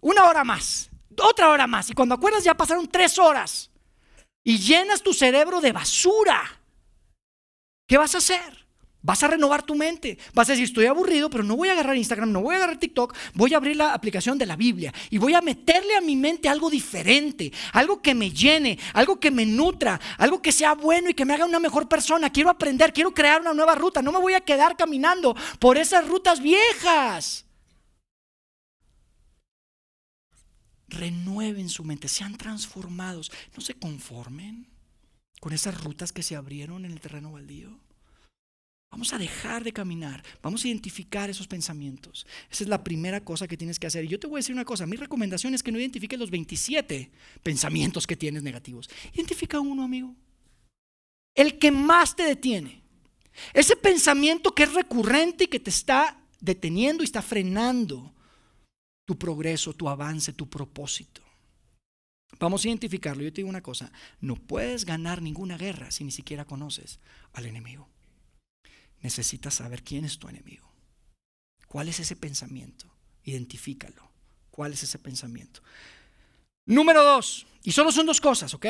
[0.00, 0.88] Una hora más.
[1.20, 1.90] Otra hora más.
[1.90, 3.70] Y cuando acuerdas ya pasaron tres horas.
[4.42, 6.58] Y llenas tu cerebro de basura.
[7.86, 8.63] ¿Qué vas a hacer?
[9.04, 10.16] Vas a renovar tu mente.
[10.32, 12.78] Vas a decir, estoy aburrido, pero no voy a agarrar Instagram, no voy a agarrar
[12.78, 16.16] TikTok, voy a abrir la aplicación de la Biblia y voy a meterle a mi
[16.16, 21.10] mente algo diferente, algo que me llene, algo que me nutra, algo que sea bueno
[21.10, 22.30] y que me haga una mejor persona.
[22.30, 24.00] Quiero aprender, quiero crear una nueva ruta.
[24.00, 27.44] No me voy a quedar caminando por esas rutas viejas.
[30.88, 34.66] Renueven su mente, sean transformados, no se conformen
[35.40, 37.84] con esas rutas que se abrieron en el terreno baldío.
[38.94, 42.28] Vamos a dejar de caminar, vamos a identificar esos pensamientos.
[42.48, 44.04] Esa es la primera cosa que tienes que hacer.
[44.04, 46.30] Y yo te voy a decir una cosa, mi recomendación es que no identifiques los
[46.30, 47.10] 27
[47.42, 48.88] pensamientos que tienes negativos.
[49.12, 50.14] Identifica uno, amigo.
[51.34, 52.82] El que más te detiene.
[53.52, 58.14] Ese pensamiento que es recurrente y que te está deteniendo y está frenando
[59.04, 61.20] tu progreso, tu avance, tu propósito.
[62.38, 63.24] Vamos a identificarlo.
[63.24, 67.00] Yo te digo una cosa, no puedes ganar ninguna guerra si ni siquiera conoces
[67.32, 67.88] al enemigo
[69.04, 70.68] necesitas saber quién es tu enemigo.
[71.68, 72.90] ¿Cuál es ese pensamiento?
[73.22, 74.10] Identifícalo.
[74.50, 75.62] ¿Cuál es ese pensamiento?
[76.66, 78.66] Número dos, y solo son dos cosas, ¿ok?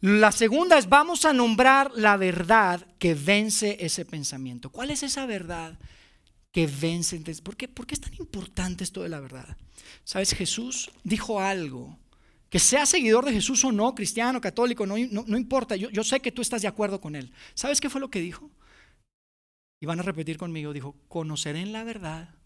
[0.00, 4.70] La segunda es vamos a nombrar la verdad que vence ese pensamiento.
[4.70, 5.78] ¿Cuál es esa verdad
[6.50, 7.18] que vence?
[7.42, 9.56] ¿Por qué, ¿Por qué es tan importante esto de la verdad?
[10.04, 11.96] Sabes, Jesús dijo algo
[12.50, 16.20] que sea seguidor de Jesús o no, cristiano, católico, no, no, importa, yo, yo, sé
[16.20, 17.32] que tú estás de acuerdo con él.
[17.54, 18.50] ¿Sabes qué fue lo que dijo?
[19.82, 22.36] Y van a repetir conmigo, dijo, conoceré en la verdad.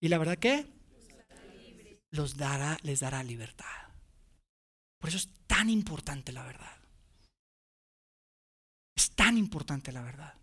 [0.00, 0.68] ¿Y la verdad qué?
[2.12, 3.66] Los dará, les dará libertad.
[5.00, 6.76] Por eso es tan importante la verdad.
[8.96, 10.34] Es tan importante la verdad.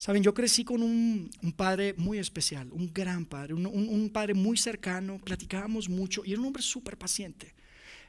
[0.00, 4.56] Saben, yo crecí con un, padre muy especial, un gran padre, un, un padre muy
[4.56, 7.52] cercano, platicábamos mucho y era un hombre súper paciente.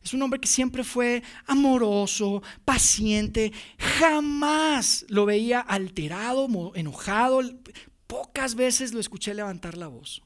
[0.03, 7.41] Es un hombre que siempre fue amoroso, paciente, jamás lo veía alterado, enojado.
[8.07, 10.21] Pocas veces lo escuché levantar la voz.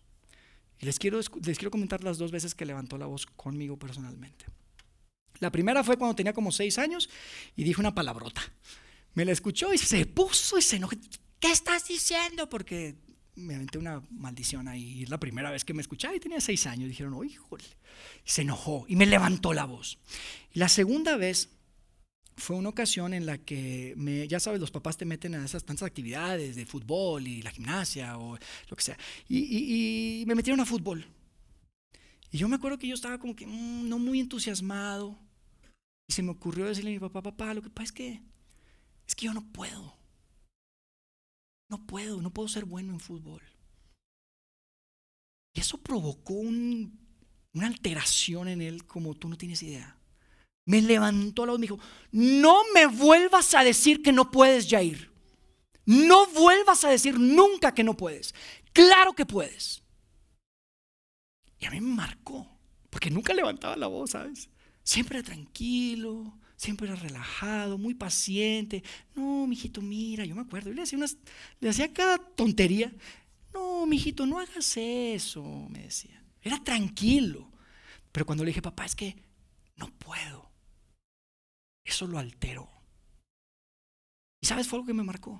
[0.79, 4.45] Y les quiero, les quiero comentar las dos veces que levantó la voz conmigo personalmente.
[5.39, 7.09] La primera fue cuando tenía como seis años
[7.55, 8.41] y dijo una palabrota.
[9.13, 10.95] Me la escuchó y se puso y se enojó.
[11.39, 12.49] ¿Qué estás diciendo?
[12.49, 12.95] Porque
[13.38, 15.06] me aventé una maldición ahí.
[15.06, 16.89] La primera vez que me escuchaba y tenía seis años.
[16.89, 17.63] Dijeron, oh, híjole.
[18.26, 20.00] Se enojó y me levantó la voz.
[20.54, 21.50] Y la segunda vez
[22.36, 25.63] fue una ocasión en la que, me, ya sabes, los papás te meten a esas
[25.63, 28.38] tantas actividades de fútbol y la gimnasia o
[28.69, 28.97] lo que sea.
[29.28, 31.06] Y, me metieron a fútbol.
[32.32, 35.17] Y yo me acuerdo que yo estaba como que mm, no muy entusiasmado.
[36.08, 38.21] Y se me ocurrió decirle a mi papá, papá, lo que pasa es que,
[39.08, 39.96] es que yo no puedo.
[41.69, 43.41] No puedo, no puedo ser bueno en fútbol.
[45.53, 46.91] Y eso provocó una
[47.65, 49.97] alteración en él como tú no tienes idea.
[50.65, 51.80] Me levantó la voz y me dijo,
[52.12, 55.12] no me vuelvas a decir que no puedes, Jair.
[55.86, 58.36] No vuelvas a decir nunca que no puedes.
[58.73, 59.82] Claro que puedes.
[61.60, 62.47] Y a mí me marcó,
[62.89, 64.49] porque nunca levantaba la voz, ¿sabes?
[64.84, 68.83] Siempre tranquilo, Siempre era relajado, muy paciente.
[69.15, 70.73] No, mijito, mira, yo me acuerdo.
[70.73, 71.15] le hacía, unas,
[71.59, 72.91] le hacía cada tontería.
[73.53, 76.21] No, mijito, no hagas eso, me decía.
[76.41, 77.47] Era tranquilo.
[78.11, 79.15] Pero cuando le dije, papá, es que
[79.75, 80.49] no puedo.
[81.85, 82.67] Eso lo alteró.
[84.41, 84.67] ¿Y sabes?
[84.67, 85.39] Fue algo que me marcó.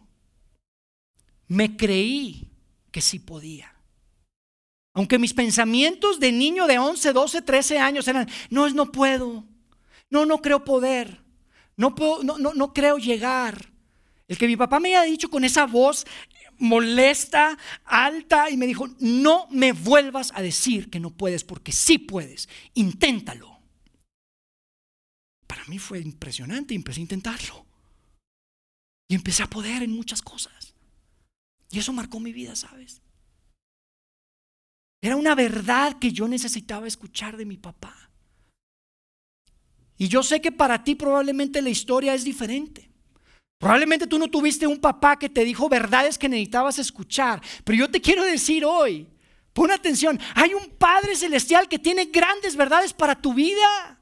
[1.48, 2.48] Me creí
[2.92, 3.74] que sí podía.
[4.94, 9.44] Aunque mis pensamientos de niño de 11, 12, 13 años eran, no no puedo,
[10.10, 11.24] no, no creo poder,
[11.76, 13.72] no, puedo, no, no, no creo llegar.
[14.28, 16.06] El que mi papá me haya dicho con esa voz
[16.60, 21.98] molesta, alta, y me dijo, no me vuelvas a decir que no puedes, porque sí
[21.98, 23.60] puedes, inténtalo.
[25.46, 27.66] Para mí fue impresionante, empecé a intentarlo.
[29.10, 30.74] Y empecé a poder en muchas cosas.
[31.70, 33.02] Y eso marcó mi vida, ¿sabes?
[35.02, 38.07] Era una verdad que yo necesitaba escuchar de mi papá.
[39.98, 42.90] Y yo sé que para ti probablemente la historia es diferente.
[43.58, 47.90] Probablemente tú no tuviste un papá que te dijo verdades que necesitabas escuchar, pero yo
[47.90, 49.08] te quiero decir hoy,
[49.54, 54.00] pon atención, hay un Padre Celestial que tiene grandes verdades para tu vida.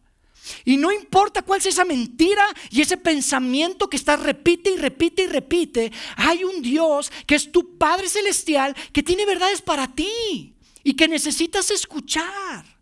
[0.65, 5.23] Y no importa cuál sea esa mentira y ese pensamiento que estás repite y repite
[5.23, 10.53] y repite, hay un Dios que es tu Padre Celestial que tiene verdades para ti
[10.83, 12.74] y que necesitas escuchar.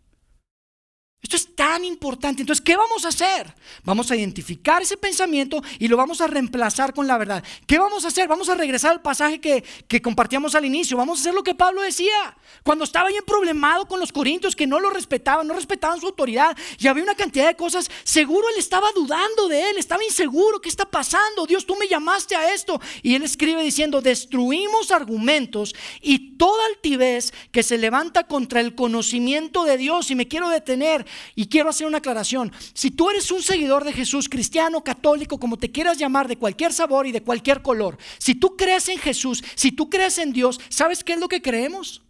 [1.24, 2.42] Esto es tan importante.
[2.42, 3.54] Entonces, ¿qué vamos a hacer?
[3.82, 7.42] Vamos a identificar ese pensamiento y lo vamos a reemplazar con la verdad.
[7.66, 8.28] ¿Qué vamos a hacer?
[8.28, 10.98] Vamos a regresar al pasaje que, que compartíamos al inicio.
[10.98, 12.36] Vamos a hacer lo que Pablo decía.
[12.62, 16.54] Cuando estaba bien problemado con los corintios que no lo respetaban, no respetaban su autoridad
[16.78, 20.60] y había una cantidad de cosas, seguro él estaba dudando de él, estaba inseguro.
[20.60, 21.46] ¿Qué está pasando?
[21.46, 22.78] Dios, tú me llamaste a esto.
[23.02, 29.64] Y él escribe diciendo, destruimos argumentos y toda altivez que se levanta contra el conocimiento
[29.64, 30.10] de Dios.
[30.10, 32.52] Y me quiero detener y quiero hacer una aclaración.
[32.72, 36.72] Si tú eres un seguidor de Jesús, cristiano, católico, como te quieras llamar, de cualquier
[36.72, 40.60] sabor y de cualquier color, si tú crees en Jesús, si tú crees en Dios,
[40.68, 42.02] ¿sabes qué es lo que creemos?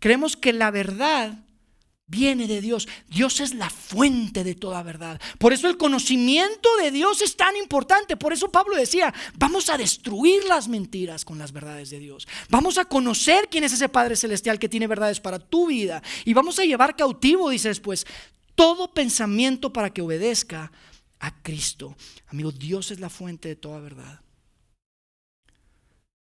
[0.00, 1.44] Creemos que la verdad
[2.10, 2.88] viene de Dios.
[3.08, 5.20] Dios es la fuente de toda verdad.
[5.38, 8.16] Por eso el conocimiento de Dios es tan importante.
[8.16, 12.26] Por eso Pablo decía, vamos a destruir las mentiras con las verdades de Dios.
[12.48, 16.02] Vamos a conocer quién es ese Padre Celestial que tiene verdades para tu vida.
[16.24, 18.04] Y vamos a llevar cautivo, dice después,
[18.60, 20.70] todo pensamiento para que obedezca
[21.18, 21.96] a Cristo.
[22.26, 24.20] Amigo, Dios es la fuente de toda verdad.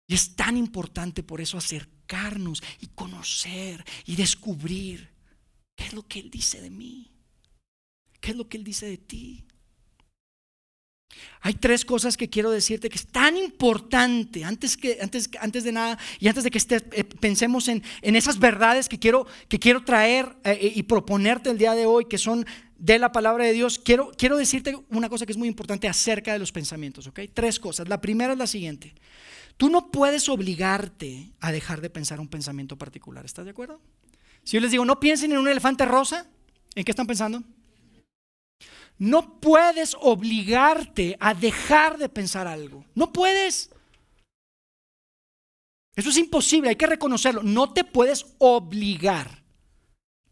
[0.07, 5.11] Y es tan importante por eso acercarnos y conocer y descubrir
[5.75, 7.11] qué es lo que Él dice de mí,
[8.21, 9.45] qué es lo que Él dice de ti.
[11.40, 15.72] Hay tres cosas que quiero decirte que es tan importante antes, que, antes, antes de
[15.72, 19.59] nada y antes de que esté, eh, pensemos en, en, esas verdades que quiero, que
[19.59, 22.46] quiero traer eh, eh, y proponerte el día de hoy, que son
[22.79, 23.79] de la palabra de Dios.
[23.79, 27.20] Quiero, quiero decirte una cosa que es muy importante acerca de los pensamientos, ¿ok?
[27.35, 27.88] Tres cosas.
[27.88, 28.94] La primera es la siguiente.
[29.57, 33.25] Tú no puedes obligarte a dejar de pensar un pensamiento particular.
[33.25, 33.81] ¿Estás de acuerdo?
[34.44, 36.27] Si yo les digo, no piensen en un elefante rosa,
[36.75, 37.42] ¿en qué están pensando?
[39.03, 42.85] No puedes obligarte a dejar de pensar algo.
[42.95, 43.69] No puedes.
[45.97, 47.43] Eso es imposible, hay que reconocerlo.
[47.43, 49.43] No te puedes obligar.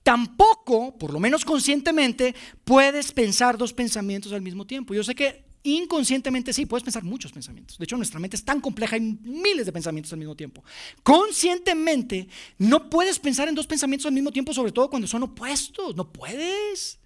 [0.04, 4.94] Tampoco, por lo menos conscientemente, puedes pensar dos pensamientos al mismo tiempo.
[4.94, 7.76] Yo sé que inconscientemente sí, puedes pensar muchos pensamientos.
[7.76, 10.62] De hecho, nuestra mente es tan compleja, hay miles de pensamientos al mismo tiempo.
[11.02, 12.28] Conscientemente,
[12.59, 15.96] no puedes pensar en dos pensamientos al mismo tiempo, sobre todo cuando son opuestos.
[15.96, 16.99] No puedes.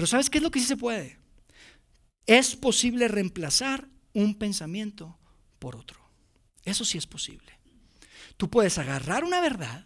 [0.00, 1.18] Pero ¿sabes qué es lo que sí se puede?
[2.24, 5.18] Es posible reemplazar un pensamiento
[5.58, 6.00] por otro.
[6.64, 7.52] Eso sí es posible.
[8.38, 9.84] Tú puedes agarrar una verdad,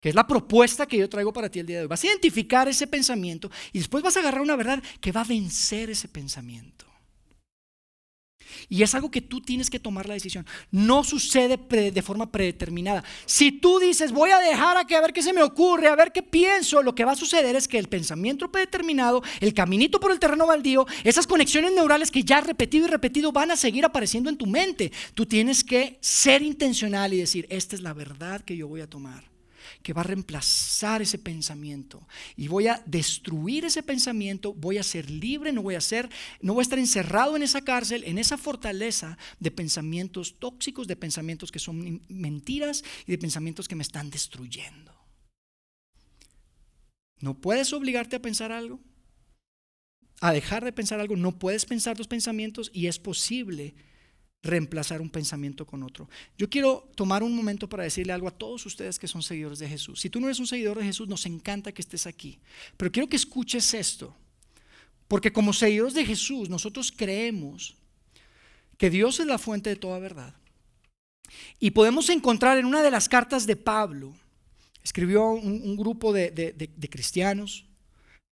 [0.00, 1.88] que es la propuesta que yo traigo para ti el día de hoy.
[1.88, 5.24] Vas a identificar ese pensamiento y después vas a agarrar una verdad que va a
[5.24, 6.85] vencer ese pensamiento.
[8.68, 10.46] Y es algo que tú tienes que tomar la decisión.
[10.70, 11.56] No sucede
[11.90, 13.04] de forma predeterminada.
[13.24, 15.96] Si tú dices, voy a dejar a que a ver qué se me ocurre, a
[15.96, 20.00] ver qué pienso, lo que va a suceder es que el pensamiento predeterminado, el caminito
[20.00, 23.56] por el terreno baldío, esas conexiones neurales que ya has repetido y repetido van a
[23.56, 24.92] seguir apareciendo en tu mente.
[25.14, 28.88] Tú tienes que ser intencional y decir, esta es la verdad que yo voy a
[28.88, 29.35] tomar
[29.86, 32.08] que va a reemplazar ese pensamiento.
[32.34, 36.54] Y voy a destruir ese pensamiento, voy a ser libre, no voy a ser no
[36.54, 41.52] voy a estar encerrado en esa cárcel, en esa fortaleza de pensamientos tóxicos, de pensamientos
[41.52, 44.92] que son mentiras y de pensamientos que me están destruyendo.
[47.20, 48.80] No puedes obligarte a pensar algo,
[50.20, 53.76] a dejar de pensar algo, no puedes pensar dos pensamientos y es posible
[54.46, 56.08] reemplazar un pensamiento con otro.
[56.38, 59.68] Yo quiero tomar un momento para decirle algo a todos ustedes que son seguidores de
[59.68, 60.00] Jesús.
[60.00, 62.38] Si tú no eres un seguidor de Jesús, nos encanta que estés aquí.
[62.76, 64.14] Pero quiero que escuches esto,
[65.08, 67.76] Porque como seguidores de Jesús, nosotros creemos
[68.76, 70.34] que Dios es la fuente de toda verdad.
[71.58, 74.14] Y podemos encontrar en una de las cartas de Pablo,
[74.82, 77.66] escribió un, grupo de, cristianos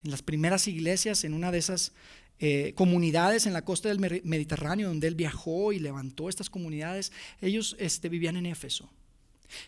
[0.03, 1.93] en las primeras iglesias, en una de esas
[2.41, 7.77] eh, comunidades en la costa del Mediterráneo, donde él viajó y levantó estas comunidades, ellos
[7.79, 8.91] este, vivían en Éfeso.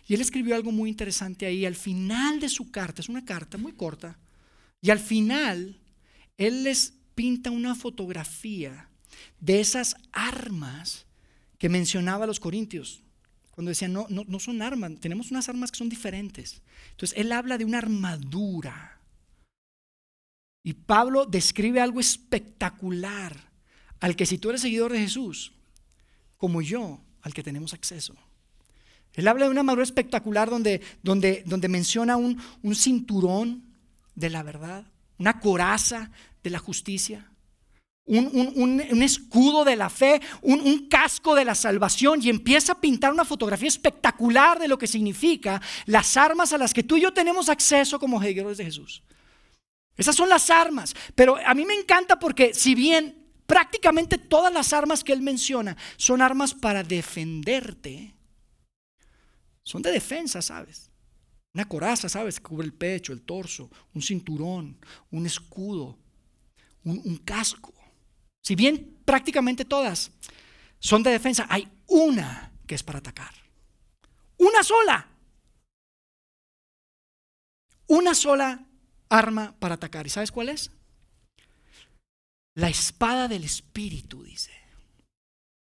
[0.07, 3.57] Y él escribió algo muy interesante ahí, al final de su carta, es una carta
[3.57, 4.17] muy corta,
[4.81, 5.79] y al final
[6.37, 8.89] él les pinta una fotografía
[9.39, 11.05] de esas armas
[11.57, 13.01] que mencionaba los corintios.
[13.51, 16.61] Cuando decían, no, no, no son armas, tenemos unas armas que son diferentes.
[16.91, 18.96] Entonces, él habla de una armadura.
[20.63, 23.51] Y Pablo describe algo espectacular
[23.99, 25.53] al que si tú eres seguidor de Jesús,
[26.37, 28.15] como yo, al que tenemos acceso.
[29.13, 33.63] Él habla de una armadura espectacular donde, donde, donde menciona un, un cinturón
[34.13, 34.85] de la verdad,
[35.17, 36.11] una coraza
[36.43, 37.31] de la justicia,
[38.07, 43.25] un, escudo de la fe, un, casco de la salvación y empieza a pintar una
[43.25, 47.49] fotografía espectacular de lo que significa las armas a las que tú y yo tenemos
[47.49, 49.03] acceso como seguidores de Jesús.
[49.97, 54.71] Esas son las armas, pero a mí me encanta porque si bien prácticamente todas las
[54.73, 58.13] armas que él menciona son armas para defenderte,
[59.63, 60.91] son de defensa, ¿sabes?
[61.53, 62.39] Una coraza, ¿sabes?
[62.39, 64.77] Que cubre el pecho, el torso, un cinturón,
[65.11, 65.97] un escudo,
[66.83, 67.73] un casco.
[68.43, 70.11] Si bien prácticamente todas
[70.79, 73.33] son de defensa, hay una que es para atacar.
[74.37, 75.07] Una sola.
[77.87, 78.65] Una sola
[79.09, 80.07] arma para atacar.
[80.07, 80.71] ¿Y sabes cuál es?
[82.55, 84.51] La espada del Espíritu, dice.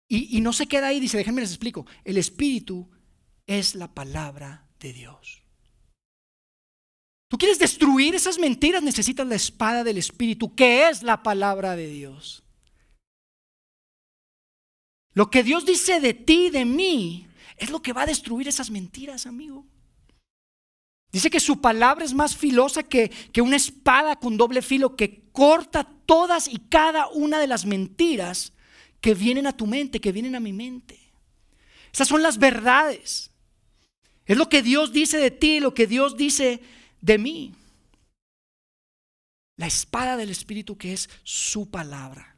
[0.06, 1.86] Y, no se queda ahí, dice, déjenme les explico.
[2.04, 2.90] El Espíritu
[3.46, 5.42] es la palabra de Dios.
[7.28, 11.88] Tú quieres destruir esas mentiras, necesitas la espada del Espíritu, que es la palabra de
[11.88, 12.44] Dios.
[15.14, 17.26] Lo que Dios dice de ti, de mí,
[17.56, 19.66] es lo que va a destruir esas mentiras, amigo.
[21.14, 25.22] Dice que su palabra es más filosa que, que, una espada con doble filo que
[25.30, 28.52] corta todas y cada una de las mentiras
[29.00, 30.98] que vienen a tu mente, que vienen a mi mente.
[31.92, 33.30] Esas son las verdades.
[34.26, 36.60] Es lo que Dios dice de ti, lo que Dios dice
[37.00, 37.54] de mí.
[39.56, 42.33] La espada del Espíritu que es su palabra.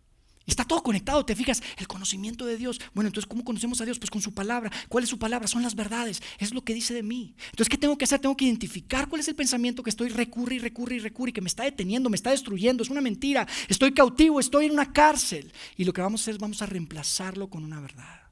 [0.47, 2.80] Está todo conectado, te fijas, el conocimiento de Dios.
[2.94, 3.99] Bueno, entonces, ¿cómo conocemos a Dios?
[3.99, 4.70] Pues con su palabra.
[4.88, 5.49] ¿Cuál es su palabra?
[5.49, 6.22] Son las verdades.
[6.38, 7.34] Es lo que dice de mí.
[7.47, 8.20] Entonces, ¿qué tengo que hacer?
[8.20, 11.32] Tengo que identificar cuál es el pensamiento que estoy recurre y recurre y recurre y
[11.32, 12.84] que me está deteniendo, me está destruyendo.
[12.84, 13.47] Es una mentira.
[13.68, 15.53] Estoy cautivo, estoy en una cárcel.
[15.76, 18.22] Y lo que vamos a hacer es vamos a reemplazarlo con una verdad.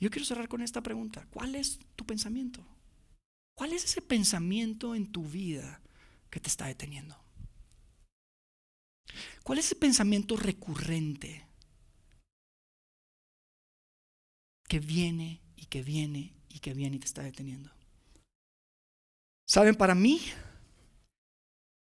[0.00, 1.26] Yo quiero cerrar con esta pregunta.
[1.30, 2.66] ¿Cuál es tu pensamiento?
[3.54, 5.80] ¿Cuál es ese pensamiento en tu vida
[6.30, 7.23] que te está deteniendo?
[9.42, 11.46] ¿Cuál es el pensamiento recurrente
[14.68, 17.70] que viene y que viene y que viene y te está deteniendo?
[19.46, 19.74] ¿Saben?
[19.74, 20.20] Para mí,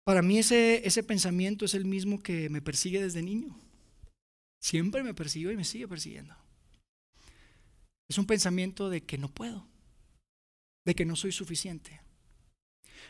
[0.05, 3.59] para mí ese, ese pensamiento es el mismo que me persigue desde niño.
[4.62, 6.37] Siempre me persiguió y me sigue persiguiendo.
[8.09, 9.66] Es un pensamiento de que no puedo,
[10.85, 12.01] de que no soy suficiente.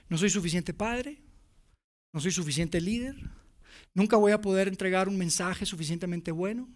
[0.08, 1.18] No soy suficiente padre,
[2.14, 3.16] no soy suficiente líder,
[3.96, 6.68] Nunca voy a poder entregar un mensaje suficientemente bueno.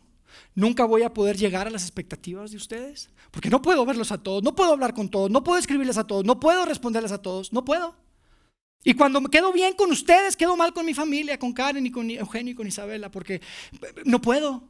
[0.54, 3.10] Nunca voy a poder llegar a las expectativas de ustedes.
[3.30, 6.06] Porque no puedo verlos a todos, no puedo hablar con todos, no puedo escribirles a
[6.06, 7.94] todos, no puedo responderles a todos, no puedo.
[8.84, 11.90] Y cuando me quedo bien con ustedes, quedo mal con mi familia, con Karen y
[11.90, 13.42] con Eugenio y con Isabela, porque
[14.06, 14.66] no puedo.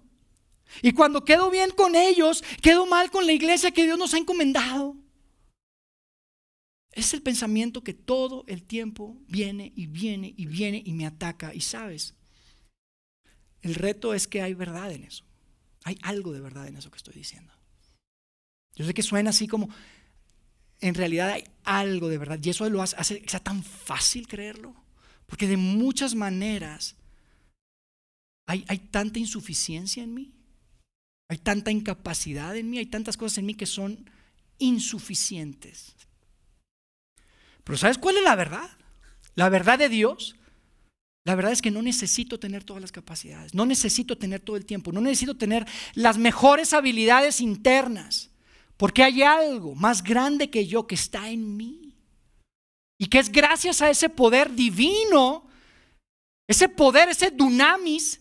[0.82, 4.18] Y cuando quedo bien con ellos, quedo mal con la iglesia que Dios nos ha
[4.18, 4.96] encomendado.
[6.90, 11.55] Es el pensamiento que todo el tiempo viene y viene y viene y me ataca.
[11.55, 12.16] Y sabes,
[13.62, 15.24] el reto es que hay verdad en eso.
[15.84, 17.52] Hay algo de verdad en eso que estoy diciendo.
[18.74, 19.68] Yo sé que suena así como,
[20.80, 22.38] en realidad hay algo de verdad.
[22.42, 24.74] Y eso lo hace, tan fácil creerlo.
[25.26, 26.96] Porque de muchas maneras
[28.46, 30.32] hay, hay tanta insuficiencia en mí.
[31.28, 32.78] Hay tanta incapacidad en mí.
[32.78, 34.11] Hay tantas cosas en mí que son
[34.58, 35.94] insuficientes.
[37.64, 38.70] Pero ¿sabes cuál es la verdad?
[39.34, 40.36] La verdad de Dios
[41.24, 44.64] la verdad es que no necesito tener todas las capacidades, no necesito tener todo el
[44.64, 48.30] tiempo, no necesito tener las mejores habilidades internas,
[48.76, 51.94] porque hay algo más grande que yo que está en mí.
[52.98, 55.46] Y que es gracias a ese poder divino,
[56.46, 58.20] ese poder, ese dunamis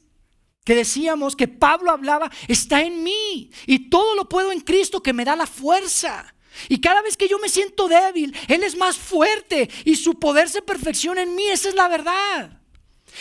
[0.64, 3.52] que decíamos que Pablo hablaba, está en mí.
[3.66, 6.34] Y todo lo puedo en Cristo que me da la fuerza.
[6.68, 10.50] Y cada vez que yo me siento débil, Él es más fuerte y su poder
[10.50, 11.44] se perfecciona en mí.
[11.48, 12.59] Esa es la verdad.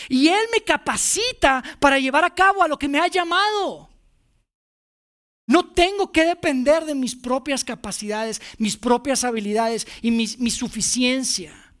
[0.07, 3.89] Y Él me capacita para llevar a cabo a lo que me ha llamado.
[5.47, 11.73] No tengo que depender de mis propias capacidades, mis propias habilidades y mi, mi suficiencia.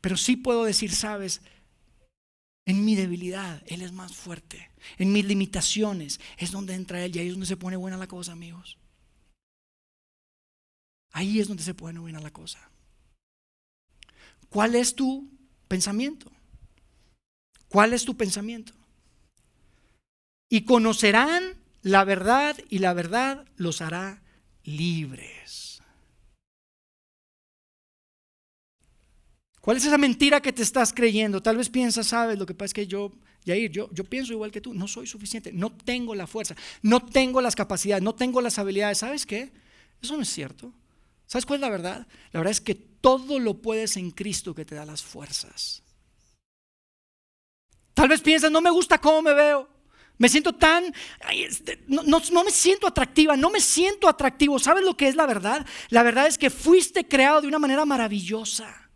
[0.00, 1.42] Pero sí puedo decir, sabes,
[2.66, 4.70] en mi debilidad, Él es más fuerte.
[4.98, 8.08] En mis limitaciones es donde entra Él y ahí es donde se pone buena la
[8.08, 8.78] cosa, amigos.
[11.12, 12.58] Ahí es donde se pone buena la cosa.
[14.48, 15.30] ¿Cuál es tu
[15.68, 16.31] pensamiento?
[17.72, 18.74] ¿Cuál es tu pensamiento?
[20.50, 24.22] Y conocerán la verdad y la verdad los hará
[24.62, 25.80] libres.
[29.62, 31.40] ¿Cuál es esa mentira que te estás creyendo?
[31.40, 33.10] Tal vez piensas, sabes, lo que pasa es que yo,
[33.46, 37.00] Yair, yo, yo pienso igual que tú, no soy suficiente, no tengo la fuerza, no
[37.00, 38.98] tengo las capacidades, no tengo las habilidades.
[38.98, 39.50] ¿Sabes qué?
[40.02, 40.74] Eso no es cierto.
[41.26, 42.06] ¿Sabes cuál es la verdad?
[42.32, 45.82] La verdad es que todo lo puedes en Cristo que te da las fuerzas.
[47.94, 49.68] Tal vez piensas, no me gusta cómo me veo.
[50.18, 50.94] Me siento tan,
[51.32, 54.58] este, no, no, me siento atractiva, no me siento atractivo.
[54.58, 55.66] ¿Sabes lo que es la verdad?
[55.88, 58.90] La verdad es que fuiste creado de una manera maravillosa.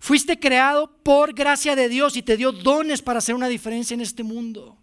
[0.00, 4.00] Fuiste creado por gracia de Dios y te dio dones para hacer una diferencia en
[4.00, 4.78] este mundo.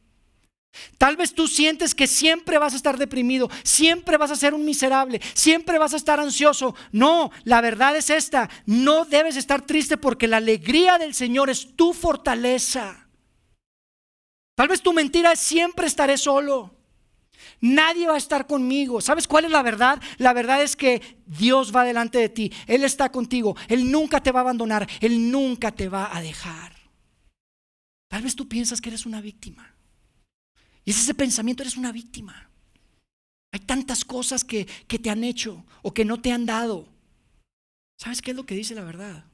[0.97, 4.65] Tal vez tú sientes que siempre vas a estar deprimido, siempre vas a ser un
[4.65, 6.75] miserable, siempre vas a estar ansioso.
[6.91, 11.75] No, la verdad es esta, no debes estar triste porque la alegría del Señor es
[11.75, 13.02] tu fortaleza.
[14.55, 16.75] Tal vez tu mentira es siempre estaré solo.
[17.59, 19.01] Nadie va a estar conmigo.
[19.01, 20.01] ¿Sabes cuál es la verdad?
[20.17, 22.51] La verdad es que Dios va delante de ti.
[22.67, 23.55] Él está contigo.
[23.67, 24.87] Él nunca te va a abandonar.
[25.01, 26.73] Él nunca te va a dejar.
[28.09, 29.73] Tal vez tú piensas que eres una víctima.
[30.85, 32.49] Y es ese pensamiento, eres una víctima.
[33.51, 36.87] Hay tantas cosas que, que te han hecho o que no te han dado.
[37.97, 39.25] ¿Sabes qué es lo que dice la verdad?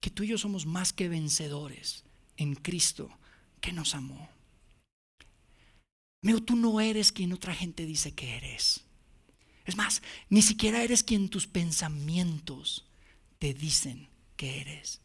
[0.00, 2.04] Que tú y yo somos más que vencedores
[2.36, 3.10] en Cristo
[3.64, 4.28] que nos amó.
[6.22, 8.84] Amigo, tú no eres quien otra gente dice que eres.
[9.64, 12.84] Es más, ni siquiera eres quien tus pensamientos
[13.38, 15.00] te dicen que eres.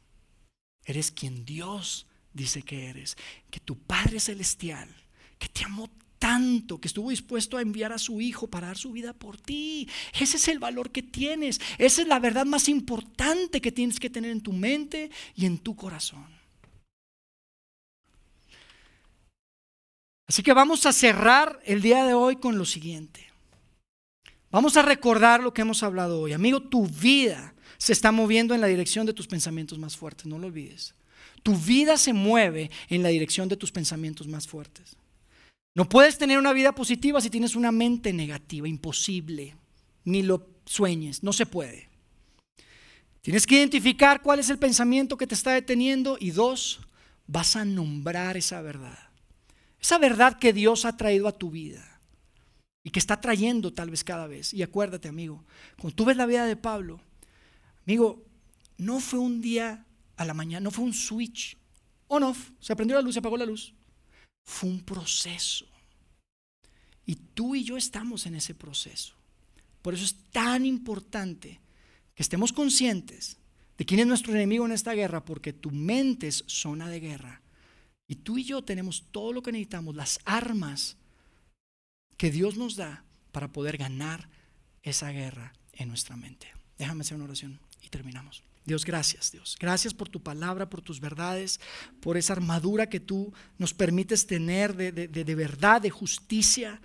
[0.84, 3.16] Eres quien Dios dice que eres.
[3.50, 4.94] Que tu Padre Celestial
[5.38, 8.92] que te amó tanto, que estuvo dispuesto a enviar a su Hijo para dar su
[8.92, 9.88] vida por ti.
[10.20, 11.62] Ese es el valor que tienes.
[11.78, 15.60] Esa es la verdad más importante que tienes que tener en tu mente y en
[15.60, 16.39] tu corazón.
[20.30, 23.26] Así que vamos a cerrar el día de hoy con lo siguiente.
[24.52, 26.34] Vamos a recordar lo que hemos hablado hoy.
[26.34, 30.38] Amigo, tu vida se está moviendo en la dirección de tus pensamientos más fuertes, no
[30.38, 30.94] lo olvides.
[31.42, 34.98] Tu vida se mueve en la dirección de tus pensamientos más fuertes.
[35.74, 39.56] No puedes tener una vida positiva si tienes una mente negativa, imposible.
[40.06, 41.90] Ni lo sueñes, no se puede.
[43.22, 46.82] Tienes que identificar cuál es el pensamiento que te está deteniendo y dos,
[47.26, 49.09] vas a nombrar esa verdad.
[49.82, 52.00] Esa verdad que Dios ha traído a tu vida
[52.84, 54.54] y que está trayendo tal vez cada vez.
[54.54, 55.44] Y acuérdate, amigo,
[55.80, 57.00] cuando tú ves la vida de Pablo,
[57.86, 58.26] amigo,
[58.78, 59.86] no fue un día
[60.18, 61.58] a la mañana, no fue un switch
[62.08, 63.74] on off, se prendió la luz, se apagó la luz.
[64.46, 65.66] Fue un proceso.
[67.06, 69.16] Y tú y yo estamos en ese proceso.
[69.82, 71.60] Por eso es tan importante
[72.16, 73.38] que estemos conscientes
[73.78, 77.42] de quién es nuestro enemigo en esta guerra, porque tu mente es zona de guerra.
[78.10, 80.98] Y tú y yo tenemos todo lo que necesitamos, las armas
[82.18, 84.28] que Dios nos da para poder ganar
[84.82, 86.48] esa guerra en nuestra mente.
[86.80, 88.44] Déjame hacer una oración y terminamos.
[88.66, 89.56] Dios, gracias, Dios.
[89.60, 91.60] Gracias por tu palabra, por tus verdades,
[92.02, 96.82] por esa armadura que tú nos permites tener de, de verdad, de justicia,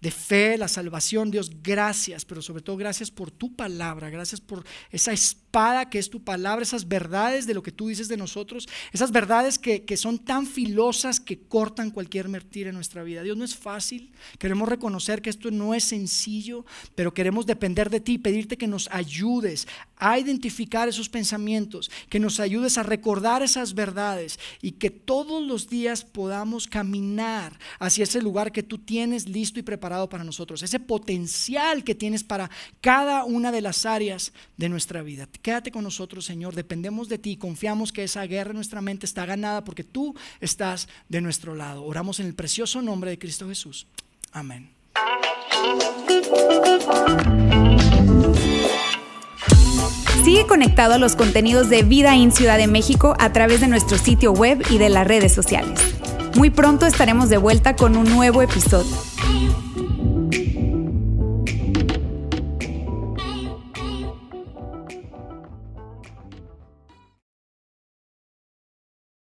[0.00, 1.32] de fe, la salvación.
[1.32, 5.12] Dios, gracias, pero sobre todo gracias por tu palabra, gracias por esa
[5.58, 9.10] espada que es tu palabra, esas verdades de lo que tú dices de nosotros, esas
[9.10, 13.24] verdades que, que son tan filosas que cortan cualquier mentira en nuestra vida.
[13.24, 17.98] Dios, no es fácil, queremos reconocer que esto no es sencillo, pero queremos depender de
[17.98, 23.74] ti pedirte que nos ayudes a identificar esos pensamientos, que nos ayudes a recordar esas
[23.74, 29.58] verdades y que todos los días podamos caminar hacia ese lugar que tú tienes listo
[29.58, 32.48] y preparado para nosotros, ese potencial que tienes para
[32.80, 35.26] cada una de las áreas de nuestra vida.
[35.48, 39.24] Quédate con nosotros, Señor, dependemos de ti, confiamos que esa guerra en nuestra mente está
[39.24, 41.84] ganada porque tú estás de nuestro lado.
[41.84, 43.86] Oramos en el precioso nombre de Cristo Jesús.
[44.30, 44.68] Amén.
[50.22, 53.96] Sigue conectado a los contenidos de Vida en Ciudad de México a través de nuestro
[53.96, 55.80] sitio web y de las redes sociales.
[56.36, 58.94] Muy pronto estaremos de vuelta con un nuevo episodio.